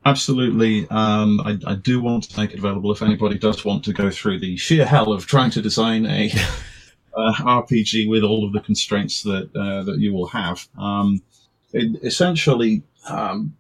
[0.03, 0.87] Absolutely.
[0.89, 4.09] Um, I, I, do want to make it available if anybody does want to go
[4.09, 6.31] through the sheer hell of trying to design a
[7.15, 10.67] uh, RPG with all of the constraints that uh, that you will have.
[10.77, 11.21] Um,
[11.71, 13.55] it, essentially, um,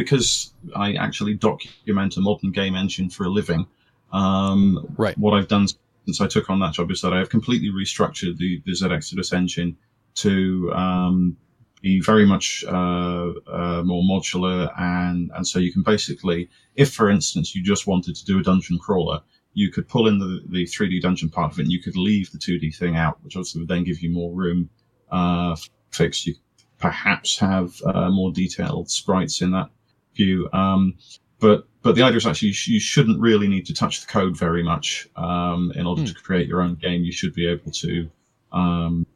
[0.00, 3.66] because I actually document a modern game engine for a living,
[4.12, 5.16] um, right.
[5.18, 5.66] what I've done
[6.06, 8.92] since I took on that job is that I have completely restructured the, the ZX
[8.92, 9.76] Exodus engine
[10.16, 11.36] to um,
[11.82, 17.10] be very much uh, uh, more modular, and and so you can basically, if for
[17.10, 19.20] instance you just wanted to do a dungeon crawler,
[19.52, 22.32] you could pull in the the 3D dungeon part of it, and you could leave
[22.32, 24.70] the 2D thing out, which obviously would then give you more room
[25.10, 25.54] uh,
[25.90, 26.26] fix.
[26.26, 26.36] You
[26.78, 29.68] perhaps have uh, more detailed sprites in that
[30.14, 30.94] view, um,
[31.38, 34.06] but but the idea is actually you, sh- you, shouldn't really need to touch the
[34.06, 36.08] code very much um, in order mm.
[36.08, 37.04] to create your own game.
[37.04, 38.10] You should be able to
[38.52, 39.06] um,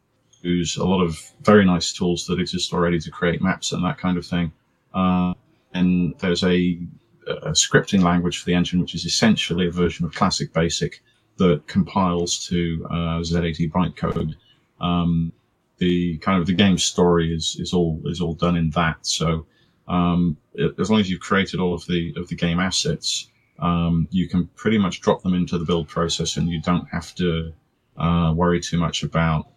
[0.40, 3.98] use a lot of very nice tools that exist already to create maps and that
[3.98, 4.52] kind of thing.
[4.94, 5.34] Uh,
[5.74, 6.78] and there's a,
[7.26, 11.02] a, scripting language for the engine, which is essentially a version of Classic Basic
[11.36, 14.34] that compiles to uh, Z80 bytecode.
[14.80, 15.32] Um,
[15.78, 18.98] the kind of the game story is, is all is all done in that.
[19.02, 19.46] So
[19.88, 20.36] um,
[20.78, 24.46] as long as you've created all of the of the game assets, um, you can
[24.56, 27.52] pretty much drop them into the build process, and you don't have to
[27.96, 29.48] uh, worry too much about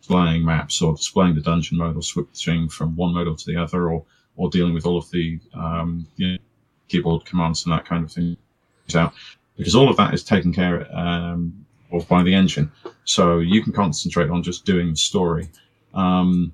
[0.00, 3.90] displaying maps or displaying the dungeon mode or switching from one mode to the other
[3.90, 4.04] or,
[4.36, 6.38] or dealing with all of the um, you know,
[6.88, 8.36] keyboard commands and that kind of thing
[8.94, 9.14] out
[9.56, 12.70] because all of that is taken care um, of by the engine.
[13.04, 15.48] So you can concentrate on just doing the story.
[15.94, 16.52] Um,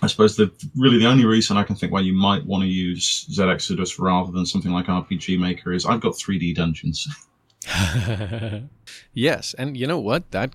[0.00, 2.68] I suppose the really the only reason I can think why you might want to
[2.68, 7.06] use ZX Exodus rather than something like RPG Maker is I've got 3D dungeons.
[9.12, 10.30] yes, and you know what?
[10.32, 10.54] That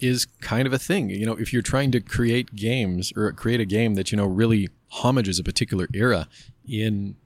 [0.00, 1.10] is kind of a thing.
[1.10, 4.26] You know, if you're trying to create games or create a game that you know
[4.26, 6.28] really homages a particular era
[6.66, 7.16] in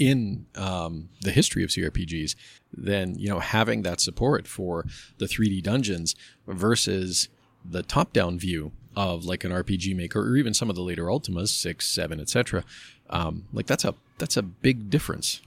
[0.00, 2.34] in um, the history of CRPGs,
[2.72, 4.84] then you know having that support for
[5.18, 7.28] the 3D dungeons versus
[7.64, 11.48] the top-down view of like an RPG maker or even some of the later Ultimas,
[11.48, 12.64] six, seven, etc.
[13.10, 15.40] Um, like that's a that's a big difference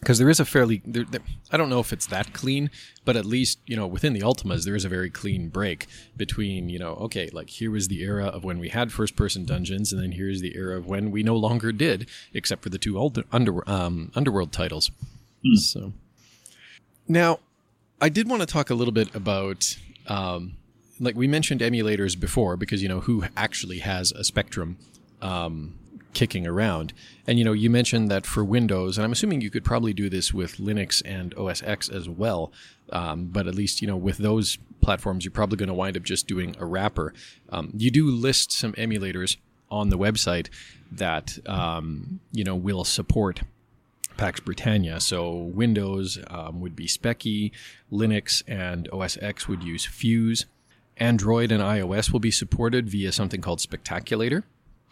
[0.00, 2.70] because there is a fairly there, there, i don't know if it's that clean
[3.04, 6.68] but at least you know within the ultimas there is a very clean break between
[6.68, 9.92] you know okay like here was the era of when we had first person dungeons
[9.92, 12.98] and then here's the era of when we no longer did except for the two
[12.98, 14.90] old under, um, underworld titles
[15.44, 15.58] mm.
[15.58, 15.92] so
[17.06, 17.38] now
[18.00, 20.56] i did want to talk a little bit about um,
[21.00, 24.76] like we mentioned emulators before because you know who actually has a spectrum
[25.22, 25.74] um,
[26.12, 26.92] kicking around.
[27.26, 30.08] And you know, you mentioned that for Windows, and I'm assuming you could probably do
[30.08, 32.52] this with Linux and OS X as well.
[32.92, 36.02] Um, but at least you know with those platforms, you're probably going to wind up
[36.02, 37.14] just doing a wrapper.
[37.50, 39.36] Um, you do list some emulators
[39.70, 40.48] on the website
[40.90, 43.42] that um, you know will support
[44.16, 45.00] Pax Britannia.
[45.00, 47.52] So Windows um, would be Speccy,
[47.90, 50.46] Linux and OS X would use Fuse.
[51.00, 54.44] Android and iOS will be supported via something called Spectaculator.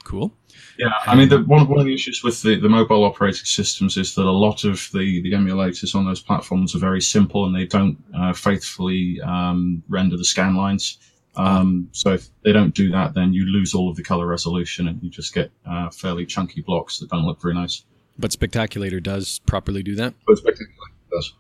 [0.04, 0.32] Cool.
[0.78, 3.96] Yeah, I mean, the, one, one of the issues with the, the mobile operating systems
[3.98, 7.54] is that a lot of the, the emulators on those platforms are very simple and
[7.54, 10.98] they don't uh, faithfully um, render the scan lines.
[11.36, 14.88] Um, so if they don't do that, then you lose all of the color resolution
[14.88, 17.84] and you just get uh, fairly chunky blocks that don't look very nice.
[18.18, 20.14] But Spectaculator does properly do that?
[20.26, 21.34] But Spectaculator does.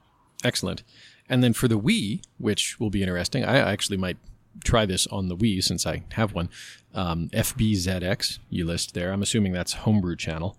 [0.44, 0.82] Excellent.
[1.28, 4.18] And then for the Wii, which will be interesting, I actually might
[4.64, 6.48] try this on the Wii since I have one.
[6.94, 9.12] Um, FBZX, you list there.
[9.12, 10.56] I'm assuming that's homebrew channel.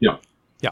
[0.00, 0.16] Yeah.
[0.60, 0.70] Yeah.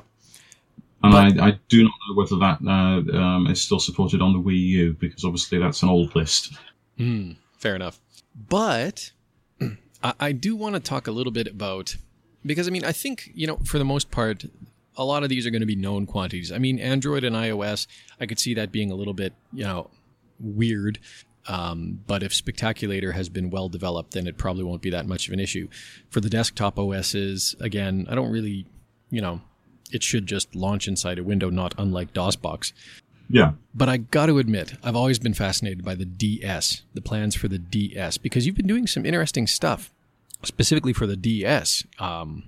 [1.02, 4.32] And But- I, I do not know whether that uh, um, is still supported on
[4.32, 6.54] the Wii U because obviously that's an old list.
[6.98, 8.00] Hmm, fair enough.
[8.48, 9.12] But
[10.02, 11.96] I, I do want to talk a little bit about
[12.44, 14.44] because I mean I think you know for the most part
[14.96, 16.50] a lot of these are going to be known quantities.
[16.52, 17.86] I mean Android and iOS
[18.20, 19.90] I could see that being a little bit you know
[20.40, 20.98] weird.
[21.46, 25.26] Um, but if Spectaculator has been well developed, then it probably won't be that much
[25.28, 25.68] of an issue.
[26.10, 28.66] For the desktop OSs, again, I don't really,
[29.10, 29.42] you know,
[29.92, 32.72] it should just launch inside a window, not unlike DOSBox.
[33.28, 33.52] Yeah.
[33.74, 37.48] But I got to admit, I've always been fascinated by the DS, the plans for
[37.48, 39.92] the DS, because you've been doing some interesting stuff,
[40.42, 41.84] specifically for the DS.
[41.98, 42.44] Um,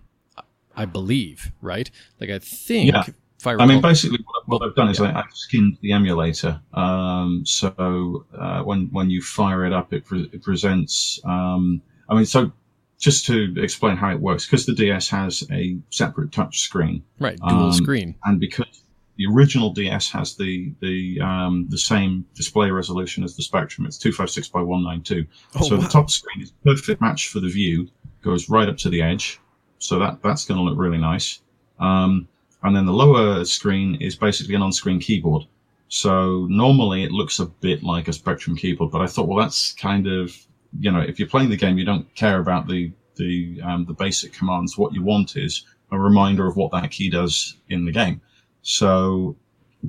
[0.74, 1.90] I believe, right?
[2.20, 3.04] Like I think, Yeah.
[3.46, 5.12] I I mean, basically, what, what I've done is Yeah.
[5.12, 6.60] I, I've skinned the emulator.
[6.74, 11.20] Um, so uh, when when you fire it up, it, pre- it presents.
[11.24, 12.52] Um, I mean, so
[12.98, 17.38] just to explain how it works, because the DS has a separate touch screen, right,
[17.38, 18.82] dual um, screen, and because
[19.16, 23.98] the original DS has the the um, the same display resolution as the Spectrum, it's
[23.98, 25.26] two five six by one nine two.
[25.56, 25.82] Oh, so wow.
[25.82, 27.88] the top screen is perfect match for the view,
[28.22, 29.40] goes right up to the edge.
[29.78, 31.40] So that that's going to look really nice.
[31.78, 32.28] Um,
[32.66, 35.44] and then the lower screen is basically an on-screen keyboard.
[35.88, 39.72] So normally it looks a bit like a Spectrum keyboard, but I thought, well, that's
[39.72, 40.36] kind of
[40.80, 43.94] you know, if you're playing the game, you don't care about the the um, the
[43.94, 44.76] basic commands.
[44.76, 48.20] What you want is a reminder of what that key does in the game.
[48.62, 49.36] So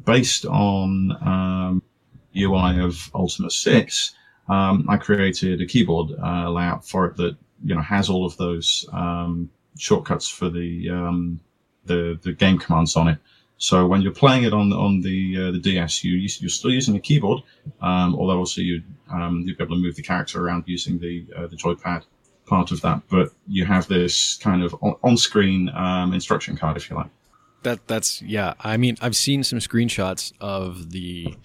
[0.06, 1.84] based on um,
[2.36, 4.16] UI of Ultima 6,
[4.48, 8.38] um, I created a keyboard uh, layout for it that you know has all of
[8.38, 11.40] those um, shortcuts for the, um,
[11.88, 13.18] the the game commands on it.
[13.58, 16.96] So when you're playing it on on the uh, the DS, you you're still using
[16.96, 17.42] a keyboard,
[17.82, 21.26] um, although also you um, you'll be able to move the character around using the
[21.36, 22.04] uh, the joypad
[22.46, 23.02] part of that.
[23.10, 27.10] But you have this kind of on- on-screen um, instruction card, if you like.
[27.64, 28.54] That that's yeah.
[28.60, 31.36] I mean, I've seen some screenshots of the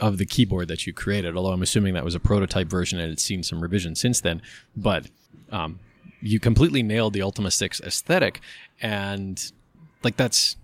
[0.00, 1.36] of the keyboard that you created.
[1.36, 4.40] Although I'm assuming that was a prototype version and it's seen some revision since then.
[4.76, 5.08] But
[5.50, 5.80] um,
[6.20, 8.40] you completely nailed the Ultima Six aesthetic,
[8.80, 9.52] and
[10.02, 10.56] like that's.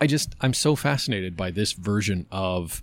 [0.00, 2.82] I just I'm so fascinated by this version of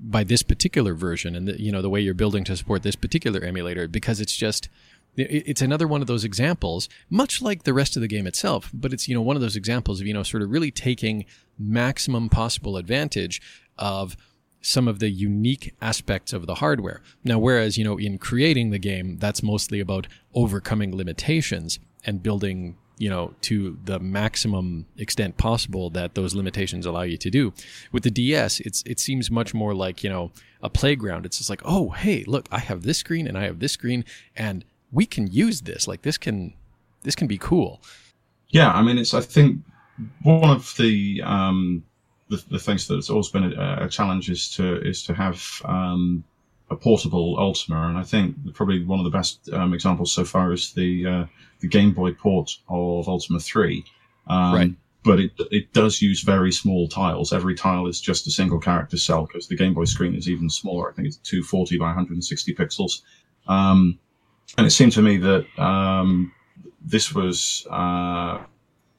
[0.00, 2.96] by this particular version and the, you know the way you're building to support this
[2.96, 4.68] particular emulator because it's just
[5.16, 8.92] it's another one of those examples much like the rest of the game itself but
[8.92, 11.24] it's you know one of those examples of you know sort of really taking
[11.58, 13.40] maximum possible advantage
[13.78, 14.16] of
[14.60, 18.78] some of the unique aspects of the hardware now whereas you know in creating the
[18.78, 23.56] game that's mostly about overcoming limitations and building you know to
[23.90, 27.52] the maximum extent possible that those limitations allow you to do.
[27.92, 30.24] With the ds it's it seems much more like you know
[30.68, 31.26] a playground.
[31.26, 34.04] It's just like oh hey look i have this screen and i have this screen
[34.46, 35.86] and we can use this.
[35.86, 36.54] Like this can
[37.02, 37.82] this can be cool.
[38.48, 39.60] Yeah, I mean, it's I think
[40.22, 41.84] one of the um,
[42.28, 46.24] the, the things that's always been a, a challenge is to is to have um,
[46.74, 50.52] a portable Ultima, and I think probably one of the best um, examples so far
[50.52, 51.26] is the uh,
[51.60, 53.84] the Game Boy port of Ultima Three.
[54.26, 54.72] Um, Right.
[55.02, 57.32] But it it does use very small tiles.
[57.32, 60.48] Every tile is just a single character cell because the Game Boy screen is even
[60.48, 60.90] smaller.
[60.90, 63.02] I think it's 240 by 160 pixels.
[63.46, 63.98] Um,
[64.56, 66.32] and it seemed to me that um,
[66.80, 68.38] this was uh,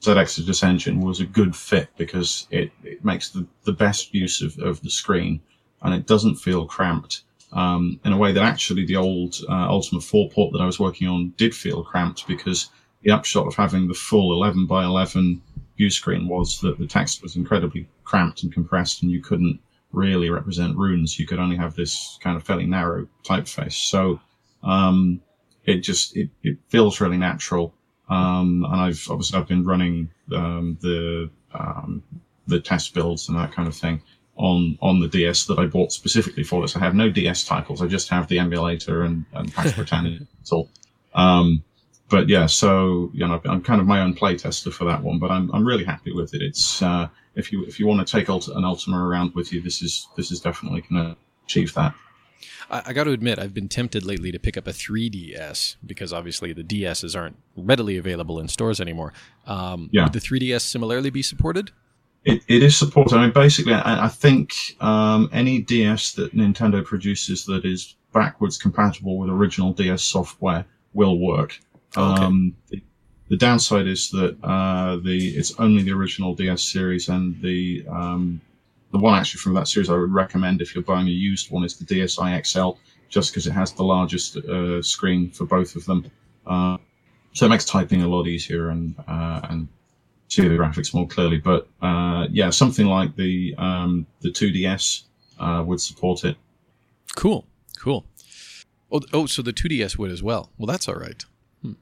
[0.01, 4.43] ZX Exodus engine was a good fit because it, it makes the, the best use
[4.43, 5.41] of, of the screen
[5.81, 7.23] and it doesn't feel cramped
[7.55, 10.79] um, in a way that actually the old uh, Ultima 4 port that I was
[10.79, 12.69] working on did feel cramped because
[13.01, 15.41] the upshot of having the full 11 by 11
[15.77, 19.59] view screen was that the text was incredibly cramped and compressed and you couldn't
[19.93, 21.17] really represent runes.
[21.17, 23.89] You could only have this kind of fairly narrow typeface.
[23.89, 24.19] So
[24.61, 25.21] um,
[25.63, 27.73] it just it, it feels really natural.
[28.09, 32.03] Um, and I've obviously I've been running um, the um,
[32.47, 34.01] the test builds and that kind of thing
[34.37, 36.75] on on the DS that I bought specifically for this.
[36.75, 37.81] I have no DS titles.
[37.81, 40.19] I just have the emulator and, and Pax Britannia.
[40.43, 40.67] So,
[41.13, 41.63] um,
[42.09, 45.19] but yeah, so you know, I'm kind of my own playtester for that one.
[45.19, 46.41] But I'm I'm really happy with it.
[46.41, 49.61] It's uh, if you if you want to take Ult- an Ultima around with you,
[49.61, 51.93] this is this is definitely going to achieve that.
[52.69, 56.11] I, I got to admit, I've been tempted lately to pick up a 3DS because
[56.11, 59.13] obviously the DSs aren't readily available in stores anymore.
[59.45, 60.03] Um, Yeah.
[60.03, 61.71] Would the 3DS similarly be supported?
[62.25, 63.15] It, it is supported.
[63.15, 68.57] I mean, basically, I, I think um, any DS that Nintendo produces that is backwards
[68.57, 71.59] compatible with original DS software will work.
[71.95, 72.23] Okay.
[72.23, 72.81] Um, the,
[73.29, 78.41] the downside is that uh, the it's only the original DS series, and the um,
[78.91, 81.63] the one actually from that series I would recommend if you're buying a used one
[81.63, 85.85] is the DSi XL, just because it has the largest uh, screen for both of
[85.85, 86.09] them.
[86.47, 86.77] Uh,
[87.33, 89.67] so it makes typing a lot easier and uh, and
[90.27, 91.37] see the graphics more clearly.
[91.37, 95.03] But uh, yeah, something like the um, the 2DS
[95.39, 96.35] uh, would support it.
[97.15, 97.45] Cool,
[97.79, 98.05] cool.
[98.91, 100.49] Oh, oh, so the 2DS would as well.
[100.57, 101.23] Well, that's all right.
[101.61, 101.73] Hmm.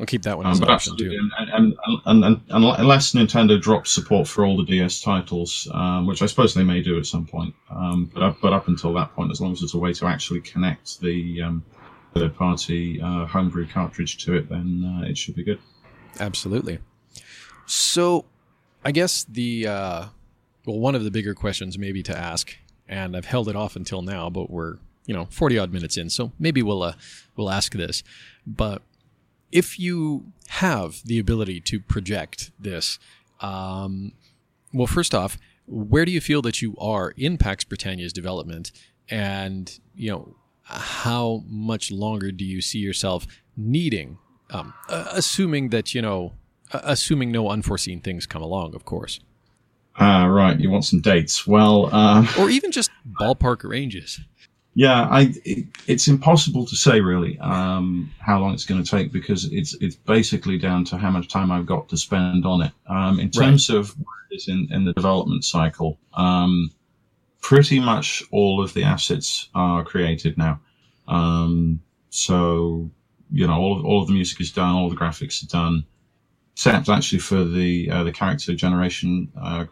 [0.00, 1.10] I'll keep that one as Um, an but option too.
[1.38, 1.74] and, and,
[2.06, 6.26] and, and, and unless Nintendo drops support for all the DS titles, um, which I
[6.26, 9.30] suppose they may do at some point, um, but up, but up until that point,
[9.30, 11.64] as long as there's a way to actually connect the um,
[12.14, 15.58] third-party uh, homebrew cartridge to it, then uh, it should be good.
[16.20, 16.78] Absolutely.
[17.66, 18.24] So,
[18.84, 20.04] I guess the uh,
[20.64, 22.56] well, one of the bigger questions maybe to ask,
[22.88, 26.10] and I've held it off until now, but we're you know forty odd minutes in,
[26.10, 26.94] so maybe we'll uh,
[27.36, 28.02] we'll ask this.
[28.46, 28.82] But
[29.52, 32.98] if you have the ability to project this,
[33.40, 34.12] um,
[34.72, 38.70] well, first off, where do you feel that you are in Pax Britannia's development,
[39.08, 44.18] and you know how much longer do you see yourself needing
[44.50, 46.32] um, assuming that you know,
[46.72, 49.20] assuming no unforeseen things come along, of course,
[49.98, 50.58] Ah, right.
[50.58, 51.46] You want some dates?
[51.46, 54.20] Well, um, or even just ballpark ranges.
[54.74, 59.10] Yeah, I, it, it's impossible to say really um, how long it's going to take
[59.10, 62.72] because it's it's basically down to how much time I've got to spend on it.
[62.86, 66.70] Um, in terms of where it is in, in the development cycle, um,
[67.40, 70.60] pretty much all of the assets are created now.
[71.08, 72.90] Um, so
[73.32, 75.86] you know, all of, all of the music is done, all the graphics are done,
[76.56, 79.66] except actually for the uh, the character generation uh,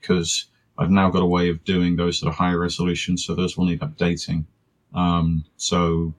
[0.00, 0.46] because
[0.78, 3.66] I've now got a way of doing those at a higher resolution, so those will
[3.66, 4.46] need updating.
[4.94, 6.14] Um, so,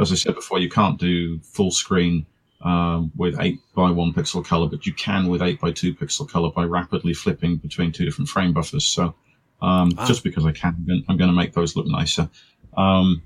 [0.00, 2.24] as I said before, you can't do full screen
[2.62, 6.26] um, with 8 by 1 pixel color, but you can with 8 by 2 pixel
[6.26, 8.86] color by rapidly flipping between two different frame buffers.
[8.86, 9.14] So,
[9.60, 10.06] um, Ah.
[10.06, 12.30] just because I can, I'm going to make those look nicer.
[12.78, 13.20] Um,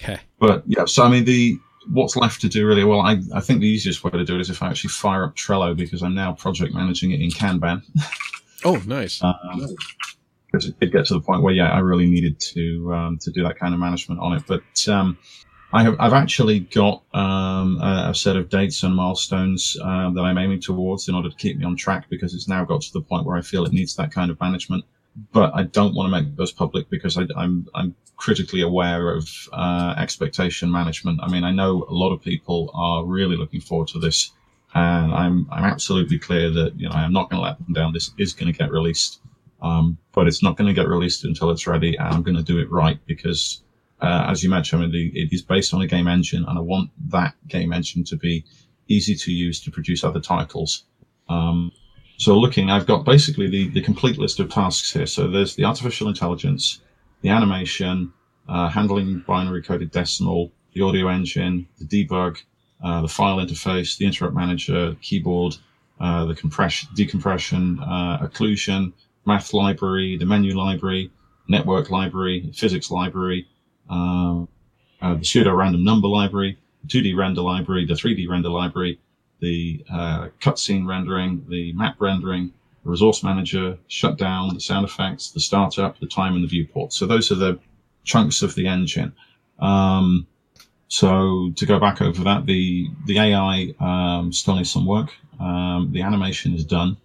[0.00, 0.16] Heh.
[0.38, 1.58] but yeah, so I mean, the
[1.90, 4.40] what's left to do really well, I, I think the easiest way to do it
[4.40, 7.82] is if I actually fire up Trello because I'm now project managing it in Kanban.
[8.64, 9.20] Oh, nice.
[9.22, 9.66] Um,
[10.46, 13.30] because it did get to the point where, yeah, I really needed to um, to
[13.30, 14.44] do that kind of management on it.
[14.46, 15.18] But um,
[15.72, 20.22] I have I've actually got um, a, a set of dates and milestones um, that
[20.22, 22.92] I'm aiming towards in order to keep me on track because it's now got to
[22.92, 24.84] the point where I feel it needs that kind of management.
[25.32, 29.28] But I don't want to make those public because I, I'm I'm critically aware of
[29.52, 31.20] uh, expectation management.
[31.22, 34.32] I mean, I know a lot of people are really looking forward to this,
[34.74, 37.92] and I'm I'm absolutely clear that you know I'm not going to let them down.
[37.92, 39.20] This is going to get released.
[39.60, 42.42] Um, but it's not going to get released until it's ready, and I'm going to
[42.42, 43.62] do it right because,
[44.00, 46.60] uh, as you mentioned, I mean, it is based on a game engine, and I
[46.60, 48.44] want that game engine to be
[48.88, 50.84] easy to use to produce other titles.
[51.28, 51.70] Um,
[52.16, 55.06] so, looking, I've got basically the, the complete list of tasks here.
[55.06, 56.80] So, there's the artificial intelligence,
[57.22, 58.12] the animation,
[58.48, 62.38] uh, handling binary coded decimal, the audio engine, the debug,
[62.82, 65.56] uh, the file interface, the interrupt manager, keyboard,
[66.00, 68.92] uh, the compression, decompression, uh, occlusion,
[69.24, 71.10] math library, the menu library,
[71.48, 73.46] network library, physics library,
[73.88, 74.48] um,
[75.00, 76.58] uh, the pseudo random number library,
[76.88, 78.98] 2D render library, the 3D render library,
[79.42, 82.50] the uh, cutscene rendering, the map rendering,
[82.84, 86.94] the resource manager, shutdown, the sound effects, the startup, the time, and the viewport.
[86.94, 87.58] So those are the
[88.04, 89.12] chunks of the engine.
[89.58, 90.26] Um,
[90.88, 95.12] so to go back over that, the the AI um, still needs some work.
[95.38, 96.96] Um, the animation is done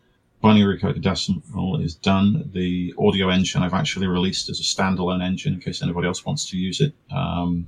[0.42, 2.50] binary coded decimal is done.
[2.54, 6.50] The audio engine I've actually released as a standalone engine in case anybody else wants
[6.52, 6.94] to use it.
[7.12, 7.68] Um,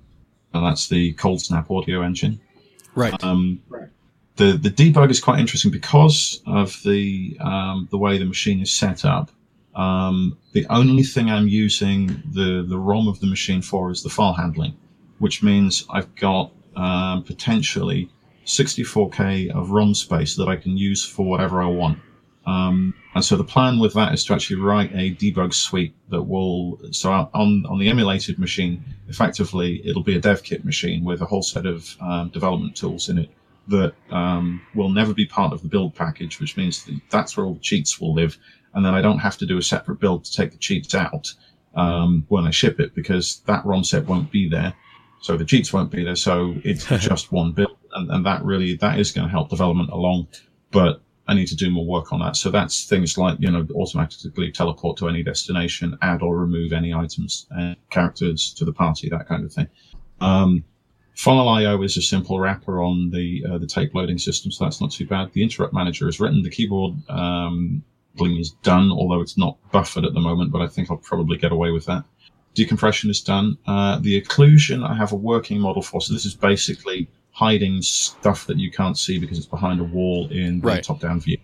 [0.53, 2.39] and that's the Cold Snap audio engine.
[2.95, 3.21] Right.
[3.23, 3.61] Um,
[4.39, 8.73] the the debug is quite interesting because of the um, the way the machine is
[8.73, 9.29] set up.
[9.75, 14.09] Um, the only thing I'm using the the ROM of the machine for is the
[14.09, 14.75] file handling,
[15.19, 18.09] which means I've got um, potentially
[18.45, 21.99] 64k of ROM space that I can use for whatever I want.
[22.45, 26.23] Um, and so the plan with that is to actually write a debug suite that
[26.23, 31.21] will, so on, on the emulated machine, effectively, it'll be a dev kit machine with
[31.21, 33.29] a whole set of um, development tools in it
[33.69, 37.45] that um, will never be part of the build package, which means that that's where
[37.45, 38.37] all the cheats will live.
[38.73, 41.33] And then I don't have to do a separate build to take the cheats out
[41.75, 44.73] um, when I ship it because that ROM set won't be there.
[45.21, 46.15] So the cheats won't be there.
[46.15, 47.77] So it's just one build.
[47.93, 50.27] And, and that really, that is going to help development along.
[50.71, 52.35] But I need to do more work on that.
[52.35, 56.93] So that's things like, you know, automatically teleport to any destination, add or remove any
[56.93, 59.67] items and characters to the party, that kind of thing.
[60.21, 60.63] Um,
[61.19, 64.79] File IO is a simple wrapper on the uh, the tape loading system, so that's
[64.79, 65.33] not too bad.
[65.33, 66.43] The interrupt manager is written.
[66.43, 67.83] The keyboard um,
[68.15, 71.35] bling is done, although it's not buffered at the moment, but I think I'll probably
[71.35, 72.05] get away with that.
[72.53, 73.57] Decompression is done.
[73.67, 78.47] Uh, the occlusion I have a working model for, so this is basically hiding stuff
[78.47, 80.81] that you can't see because it's behind a wall in the Right.
[80.81, 81.37] top-down view.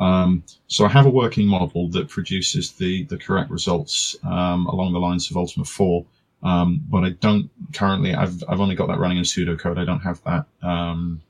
[0.00, 4.92] Um, so I have a working model that produces the the correct results um, along
[4.92, 6.04] the lines of Ultima 4.
[6.42, 8.14] Um, but I don't currently.
[8.14, 9.78] I've I've only got that running in pseudocode.
[9.78, 11.22] I don't have that um,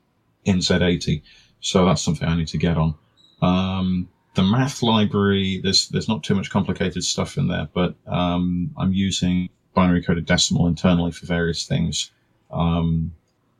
[0.45, 1.21] in Z80,
[1.59, 2.95] so that's something I need to get on.
[3.41, 8.71] Um, the math library, there's there's not too much complicated stuff in there, but um,
[8.77, 12.11] I'm using binary coded decimal internally for various things.
[12.51, 13.13] Um,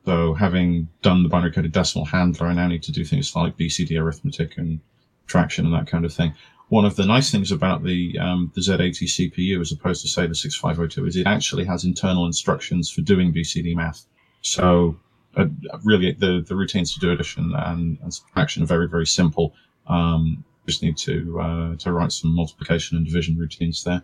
[0.04, 3.58] so having done the binary coded decimal handler, I now need to do things like
[3.58, 4.80] BCD arithmetic and
[5.26, 6.34] traction and that kind of thing.
[6.72, 10.26] One of the nice things about the um, the Z80 CPU, as opposed to say
[10.26, 14.06] the 6502, is it actually has internal instructions for doing BCD math.
[14.40, 14.98] So
[15.36, 15.48] uh,
[15.84, 19.52] really, the the routines to do addition and, and subtraction are very very simple.
[19.86, 24.02] Um, just need to uh, to write some multiplication and division routines there.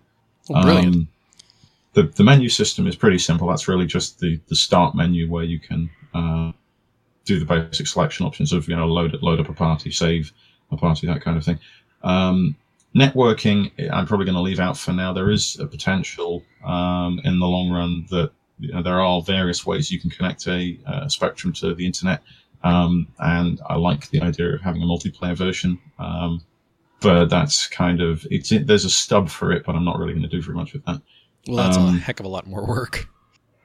[0.51, 0.95] Oh, brilliant.
[0.95, 1.09] Um,
[1.95, 3.49] the the menu system is pretty simple.
[3.49, 6.53] That's really just the the start menu where you can uh,
[7.25, 10.35] do the basic selection options of you know load load up a party, save
[10.71, 11.59] a party, that kind of thing.
[12.03, 12.57] Um,
[12.95, 15.13] networking, I'm probably going to leave out for now.
[15.13, 19.65] There is a potential um, in the long run that you know, there are various
[19.65, 22.23] ways you can connect a, a spectrum to the internet.
[22.65, 25.79] Um, and I like the idea of having a multiplayer version.
[25.99, 26.43] Um,
[27.01, 30.29] but that's kind of it's there's a stub for it, but I'm not really going
[30.29, 31.01] to do very much with that.
[31.47, 33.09] Well, that's a Um, heck of a lot more work.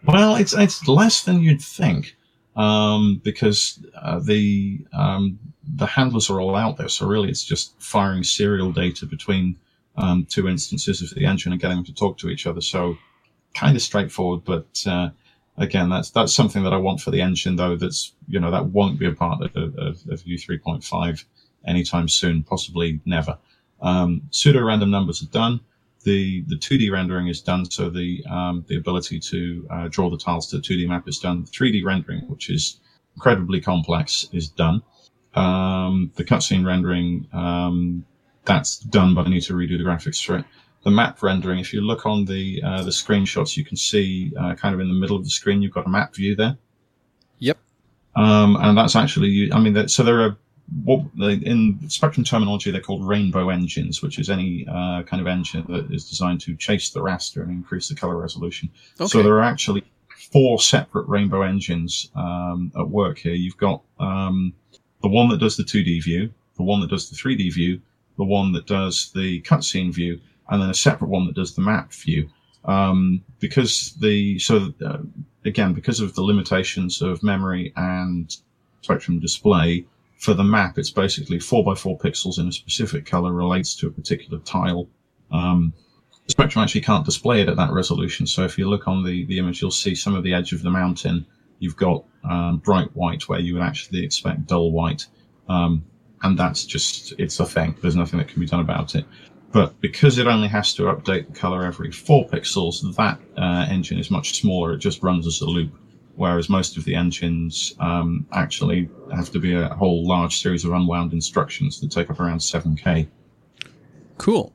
[0.05, 2.15] Well, it's it's less than you'd think,
[2.55, 6.89] um, because uh, the um, the handlers are all out there.
[6.89, 9.57] So really, it's just firing serial data between
[9.95, 12.61] um, two instances of the engine and getting them to talk to each other.
[12.61, 12.97] So
[13.53, 15.09] kind of straightforward, but uh,
[15.57, 17.75] again, that's that's something that I want for the engine, though.
[17.75, 21.25] That's you know that won't be a part of, of, of U three point five
[21.67, 23.37] anytime soon, possibly never.
[23.81, 25.59] Um, pseudo random numbers are done
[26.03, 30.17] the the 2D rendering is done, so the um, the ability to uh, draw the
[30.17, 31.43] tiles to the 2D map is done.
[31.43, 32.79] The 3D rendering, which is
[33.15, 34.81] incredibly complex, is done.
[35.35, 38.05] Um, the cutscene rendering um,
[38.45, 40.45] that's done, but I need to redo the graphics for it.
[40.83, 44.55] The map rendering, if you look on the uh, the screenshots, you can see uh,
[44.55, 46.57] kind of in the middle of the screen, you've got a map view there.
[47.39, 47.57] Yep.
[48.15, 50.37] Um, and that's actually, I mean, that, so there are
[50.83, 55.27] what they, in Spectrum terminology they're called rainbow engines, which is any uh, kind of
[55.27, 58.69] engine that is designed to chase the raster and increase the color resolution.
[58.99, 59.07] Okay.
[59.07, 59.83] So there are actually
[60.31, 63.33] four separate rainbow engines um, at work here.
[63.33, 64.53] You've got um,
[65.01, 67.81] the one that does the 2D view, the one that does the 3D view,
[68.17, 71.61] the one that does the cutscene view, and then a separate one that does the
[71.61, 72.29] map view.
[72.65, 74.99] Um, because the so uh,
[75.43, 78.35] again because of the limitations of memory and
[78.81, 79.85] Spectrum display,
[80.23, 83.87] for the map, it's basically four by four pixels in a specific color relates to
[83.87, 84.87] a particular tile.
[85.31, 85.73] Um,
[86.29, 88.25] Spectrum actually can't display it at that resolution.
[88.25, 90.63] So if you look on the, the image, you'll see some of the edge of
[90.63, 91.25] the mountain.
[91.59, 95.05] You've got um, bright white where you would actually expect dull white.
[95.49, 95.83] Um,
[96.21, 97.75] and that's just, it's a thing.
[97.81, 99.03] There's nothing that can be done about it.
[99.51, 103.99] But because it only has to update the color every four pixels, that uh, engine
[103.99, 104.71] is much smaller.
[104.71, 105.77] It just runs as a loop
[106.15, 110.71] whereas most of the engines um, actually have to be a whole large series of
[110.71, 113.07] unwound instructions that take up around 7k.
[114.17, 114.53] Cool.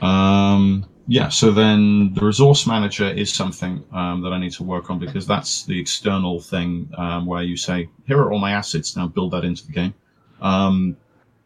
[0.00, 4.90] Um, yeah, so then the resource manager is something um, that I need to work
[4.90, 8.96] on because that's the external thing um, where you say, here are all my assets,
[8.96, 9.94] now build that into the game.
[10.40, 10.96] Um,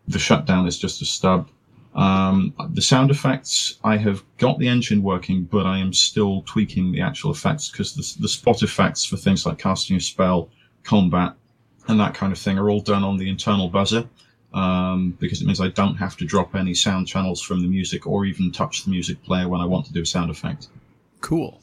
[0.08, 1.50] the shutdown is just a stub.
[1.96, 6.92] Um, the sound effects, I have got the engine working, but I am still tweaking
[6.92, 10.50] the actual effects because the, the spot effects for things like casting a spell,
[10.84, 11.34] combat,
[11.88, 14.06] and that kind of thing are all done on the internal buzzer.
[14.52, 18.06] Um, because it means I don't have to drop any sound channels from the music
[18.06, 20.68] or even touch the music player when I want to do a sound effect.
[21.20, 21.60] Cool.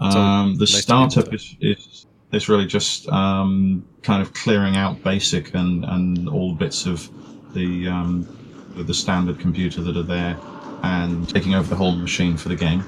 [0.00, 5.54] Um, the nice startup is, is is really just um, kind of clearing out basic
[5.54, 7.08] and, and all bits of
[7.54, 7.88] the
[8.74, 10.40] the- the standard computer that are there
[10.82, 12.86] and taking over the whole machine for the game.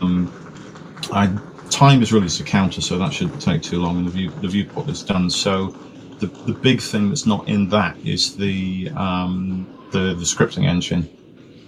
[0.00, 0.34] Um,
[1.12, 1.38] I,
[1.70, 4.32] time is really just a counter, so that shouldn't take too long, and the, view,
[4.40, 5.30] the viewport is done.
[5.30, 5.74] So
[6.18, 11.10] the, the big thing that's not in that is the um, the, the scripting engine.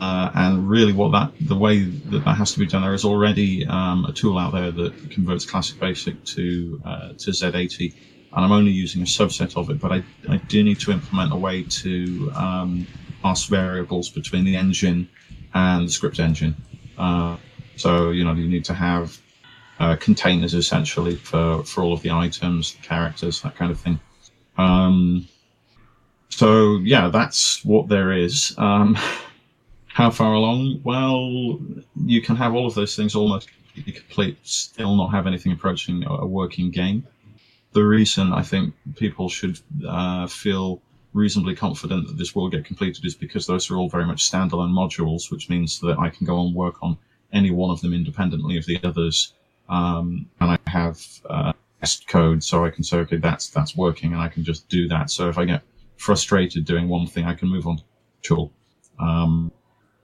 [0.01, 3.05] Uh, and really, what that the way that that has to be done, there is
[3.05, 7.95] already um, a tool out there that converts Classic Basic to uh, to Z80,
[8.33, 9.81] and I'm only using a subset of it.
[9.81, 12.87] But I, I do need to implement a way to um,
[13.27, 15.09] pass variables between the engine
[15.53, 16.55] and the script engine.
[16.97, 17.37] Uh,
[17.77, 19.21] so you know you need to have
[19.81, 23.99] uh, containers essentially for for all of the items, the characters, that kind of thing.
[24.59, 25.29] Um,
[26.29, 28.55] so yeah, that's what there is.
[28.59, 28.97] Um,
[30.01, 30.81] how far along?
[30.85, 31.59] Well,
[32.15, 36.27] you can have all of those things almost complete, still not have anything approaching a
[36.27, 37.07] working game.
[37.73, 40.81] The reason I think people should uh, feel
[41.17, 44.71] reasonably confident that this will get completed is because those are all very much standalone
[44.71, 46.99] modules, which means that I can go and work on
[47.33, 49.33] any one of them independently of the others.
[49.69, 54.13] Um, and I have uh, test code, so I can say, okay, that's that's working,
[54.13, 55.11] and I can just do that.
[55.11, 55.63] So if I get
[55.97, 57.85] frustrated doing one thing, I can move on to
[58.23, 58.53] tool,
[59.01, 59.51] um,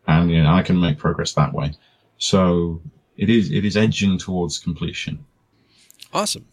[0.07, 1.75] and you know, I can make progress that way.
[2.19, 2.81] So
[3.17, 5.25] it is it is edging towards completion.
[6.13, 6.47] Awesome.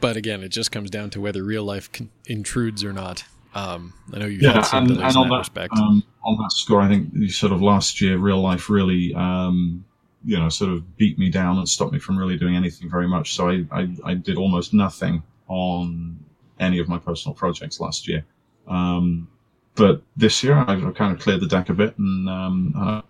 [0.00, 1.88] But again, it just comes down to whether real life
[2.26, 3.24] intrudes or not.
[3.54, 5.74] Um, I know you've yeah, and, and on that, that respect.
[5.76, 9.84] um, on that score, I think sort of last year, real life really, um,
[10.24, 13.08] you know, sort of beat me down and stopped me from really doing anything very
[13.08, 13.34] much.
[13.34, 16.18] So I, I, I did almost nothing on
[16.60, 18.24] any of my personal projects last year.
[18.68, 19.28] Um,
[19.74, 23.02] but this year, I've, I've kind of cleared the deck a bit and um, uh,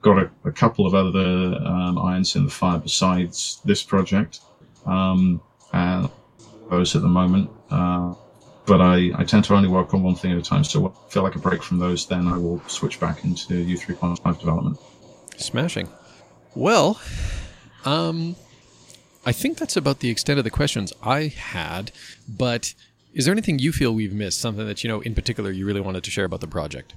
[0.00, 1.18] got a, a couple of other
[1.66, 4.40] um, irons in the fire besides this project.
[4.86, 5.40] Um,
[5.72, 6.08] and
[6.70, 7.50] those at the moment.
[7.70, 8.14] Uh,
[8.66, 10.64] but I, I tend to only work on one thing at a time.
[10.64, 13.54] So when I feel like a break from those, then I will switch back into
[13.54, 14.78] U3.5 development.
[15.36, 15.88] Smashing.
[16.54, 17.00] Well,
[17.84, 18.36] um,
[19.24, 21.90] I think that's about the extent of the questions I had.
[22.28, 22.74] But
[23.14, 24.40] is there anything you feel we've missed?
[24.40, 26.94] Something that you know, in particular, you really wanted to share about the project?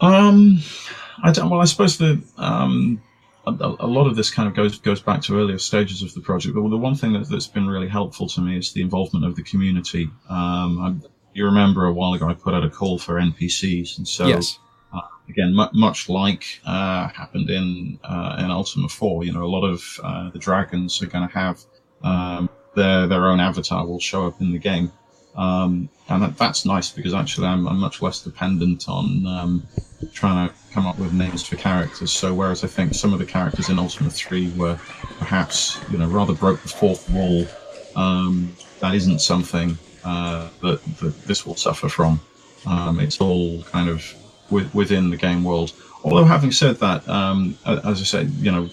[0.00, 0.60] Um,
[1.22, 3.02] I don't, well, I suppose the um,
[3.46, 6.20] a, a lot of this kind of goes goes back to earlier stages of the
[6.20, 6.54] project.
[6.54, 9.36] But the one thing that, that's been really helpful to me is the involvement of
[9.36, 10.10] the community.
[10.28, 10.94] Um, I,
[11.32, 14.58] you remember a while ago I put out a call for NPCs, and so yes.
[14.92, 19.52] uh, again, mu- much like uh, happened in uh, in Ultima Four, you know, a
[19.52, 21.64] lot of uh, the dragons are going to have
[22.02, 24.92] um, their their own avatar will show up in the game.
[25.36, 29.66] Um, and that, that's nice because actually I'm, I'm much less dependent on um,
[30.12, 32.12] trying to come up with names for characters.
[32.12, 34.78] So whereas I think some of the characters in Ultima 3 were
[35.18, 37.46] perhaps, you know, rather broke the fourth wall,
[37.96, 42.20] um, that isn't something uh, that, that this will suffer from.
[42.66, 44.04] Um, it's all kind of
[44.50, 45.72] with, within the game world.
[46.02, 48.68] Although having said that, um, as I said, you know,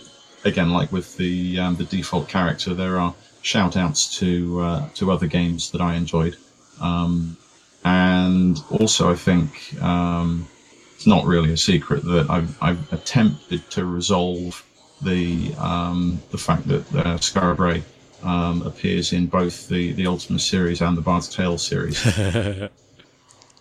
[0.45, 5.11] again, like with the um, the default character, there are shout outs to uh, to
[5.11, 6.37] other games that I enjoyed.
[6.81, 7.37] Um,
[7.83, 10.47] and also, I think um,
[10.95, 14.63] it's not really a secret that I've, I've attempted to resolve
[15.01, 17.83] the um, the fact that uh, Skara Brae
[18.23, 22.03] um, appears in both the, the Ultima series and the Bard's Tale series.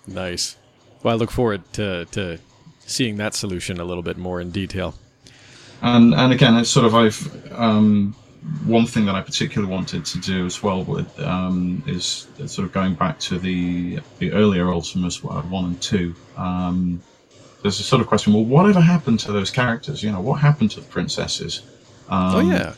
[0.07, 0.57] nice.
[1.03, 2.39] Well, I look forward to, to
[2.81, 4.95] seeing that solution a little bit more in detail.
[5.83, 8.17] And and again, it's sort of I've um,
[8.65, 12.73] one thing that I particularly wanted to do as well with um, is sort of
[12.73, 16.15] going back to the the earlier Ultimas one and two.
[16.37, 17.03] Um,
[17.63, 20.03] there's a sort of question: Well, whatever happened to those characters?
[20.03, 21.63] You know, what happened to the princesses?
[22.09, 22.75] oh yeah.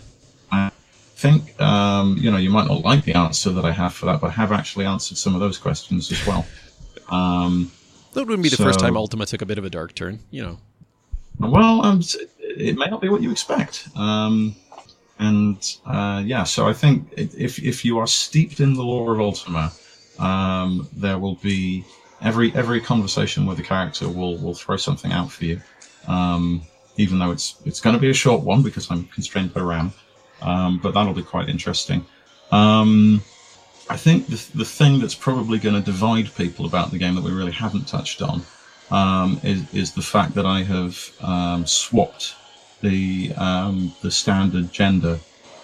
[0.51, 0.71] I
[1.17, 4.21] think um, you know you might not like the answer that I have for that,
[4.21, 6.47] but I have actually answered some of those questions as well.
[7.11, 7.71] Um,
[8.15, 10.21] that wouldn't be the first time Ultima took a bit of a dark turn.
[10.31, 10.59] You know.
[11.41, 12.03] Well, um,
[12.41, 13.89] it may not be what you expect.
[13.95, 14.57] Um,
[15.19, 19.21] and uh, yeah, so I think if if you are steeped in the lore of
[19.21, 19.73] Ultima,
[20.19, 21.85] um, there will be
[22.23, 25.61] every every conversation with a character will will throw something out for you.
[26.07, 26.63] Um,
[26.97, 29.93] even though it's it's going to be a short one because I'm constrained by RAM,
[30.43, 32.05] um, but that'll be quite interesting.
[32.53, 33.23] Um,
[33.91, 37.25] I think the the thing that's probably going to divide people about the game that
[37.25, 38.43] we really haven't touched on
[38.91, 42.35] um, is, is the fact that I have um, swapped
[42.81, 45.19] the um, the standard gender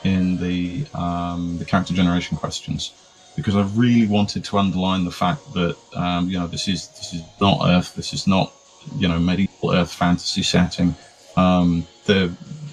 [0.04, 2.92] in the um, the character generation questions
[3.36, 7.14] because I really wanted to underline the fact that um, you know this is this
[7.14, 8.52] is not Earth, this is not
[8.96, 10.94] you know medieval Earth fantasy setting.
[11.36, 12.32] Um, the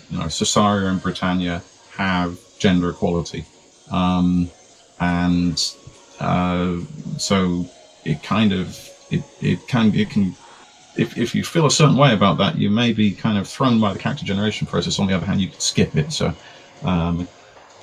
[0.09, 1.61] you know Sosaria and Britannia
[1.91, 3.45] have gender equality,
[3.91, 4.49] um,
[4.99, 5.59] and
[6.19, 6.77] uh,
[7.17, 7.65] so
[8.05, 10.35] it kind of it, it can it can
[10.95, 13.79] if, if you feel a certain way about that, you may be kind of thrown
[13.79, 14.99] by the character generation process.
[14.99, 16.33] On the other hand, you could skip it, so
[16.83, 17.27] um,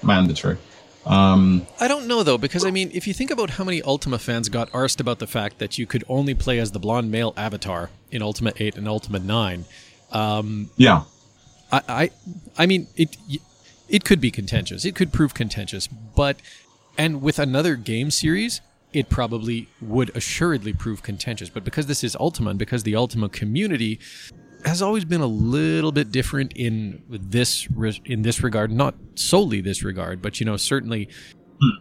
[0.03, 0.59] mandatory.
[1.07, 4.19] Um, I don't know though, because I mean, if you think about how many Ultima
[4.19, 7.33] fans got arsed about the fact that you could only play as the blonde male
[7.37, 9.65] avatar in Ultima 8 and Ultima 9,
[10.13, 11.05] um, yeah,
[11.73, 12.11] I, I,
[12.59, 13.17] I mean, it,
[13.89, 14.85] it could be contentious.
[14.85, 16.37] It could prove contentious, but,
[16.99, 18.61] and with another game series,
[18.93, 21.51] it probably would assuredly prove contentious.
[21.51, 24.01] But because this is Ultima and because the Ultima community
[24.65, 29.61] has always been a little bit different in this re- in this regard, not solely
[29.61, 31.09] this regard, but you know certainly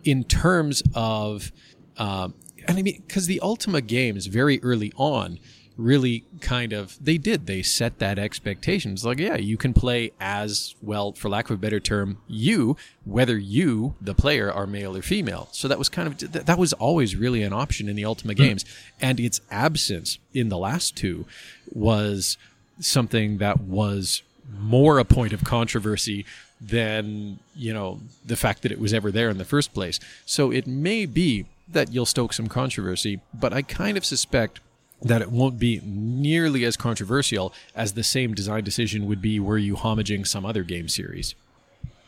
[0.04, 1.52] in terms of,
[1.98, 2.34] um,
[2.68, 5.40] and I mean because the Ultima games very early on
[5.78, 8.94] really kind of they did they set that expectation.
[8.94, 12.76] It's like yeah you can play as well for lack of a better term you
[13.06, 15.48] whether you the player are male or female.
[15.52, 18.38] So that was kind of that was always really an option in the ultima mm.
[18.38, 18.66] games.
[19.00, 21.26] And its absence in the last two
[21.72, 22.38] was
[22.80, 24.24] something that was
[24.60, 26.26] more a point of controversy
[26.60, 30.00] than you know the fact that it was ever there in the first place.
[30.26, 34.62] So it may be that you'll stoke some controversy but i kind of suspect
[35.02, 39.58] that it won't be nearly as controversial as the same design decision would be were
[39.58, 41.36] you homaging some other game series.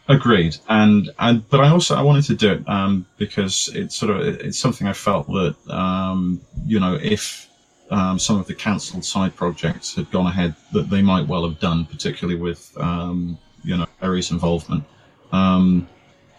[0.07, 4.09] Agreed, and and but I also I wanted to do it um, because it's sort
[4.09, 7.47] of it's something I felt that um, you know if
[7.91, 11.59] um, some of the cancelled side projects had gone ahead that they might well have
[11.59, 14.83] done, particularly with um, you know Ares involvement.
[15.31, 15.87] Um,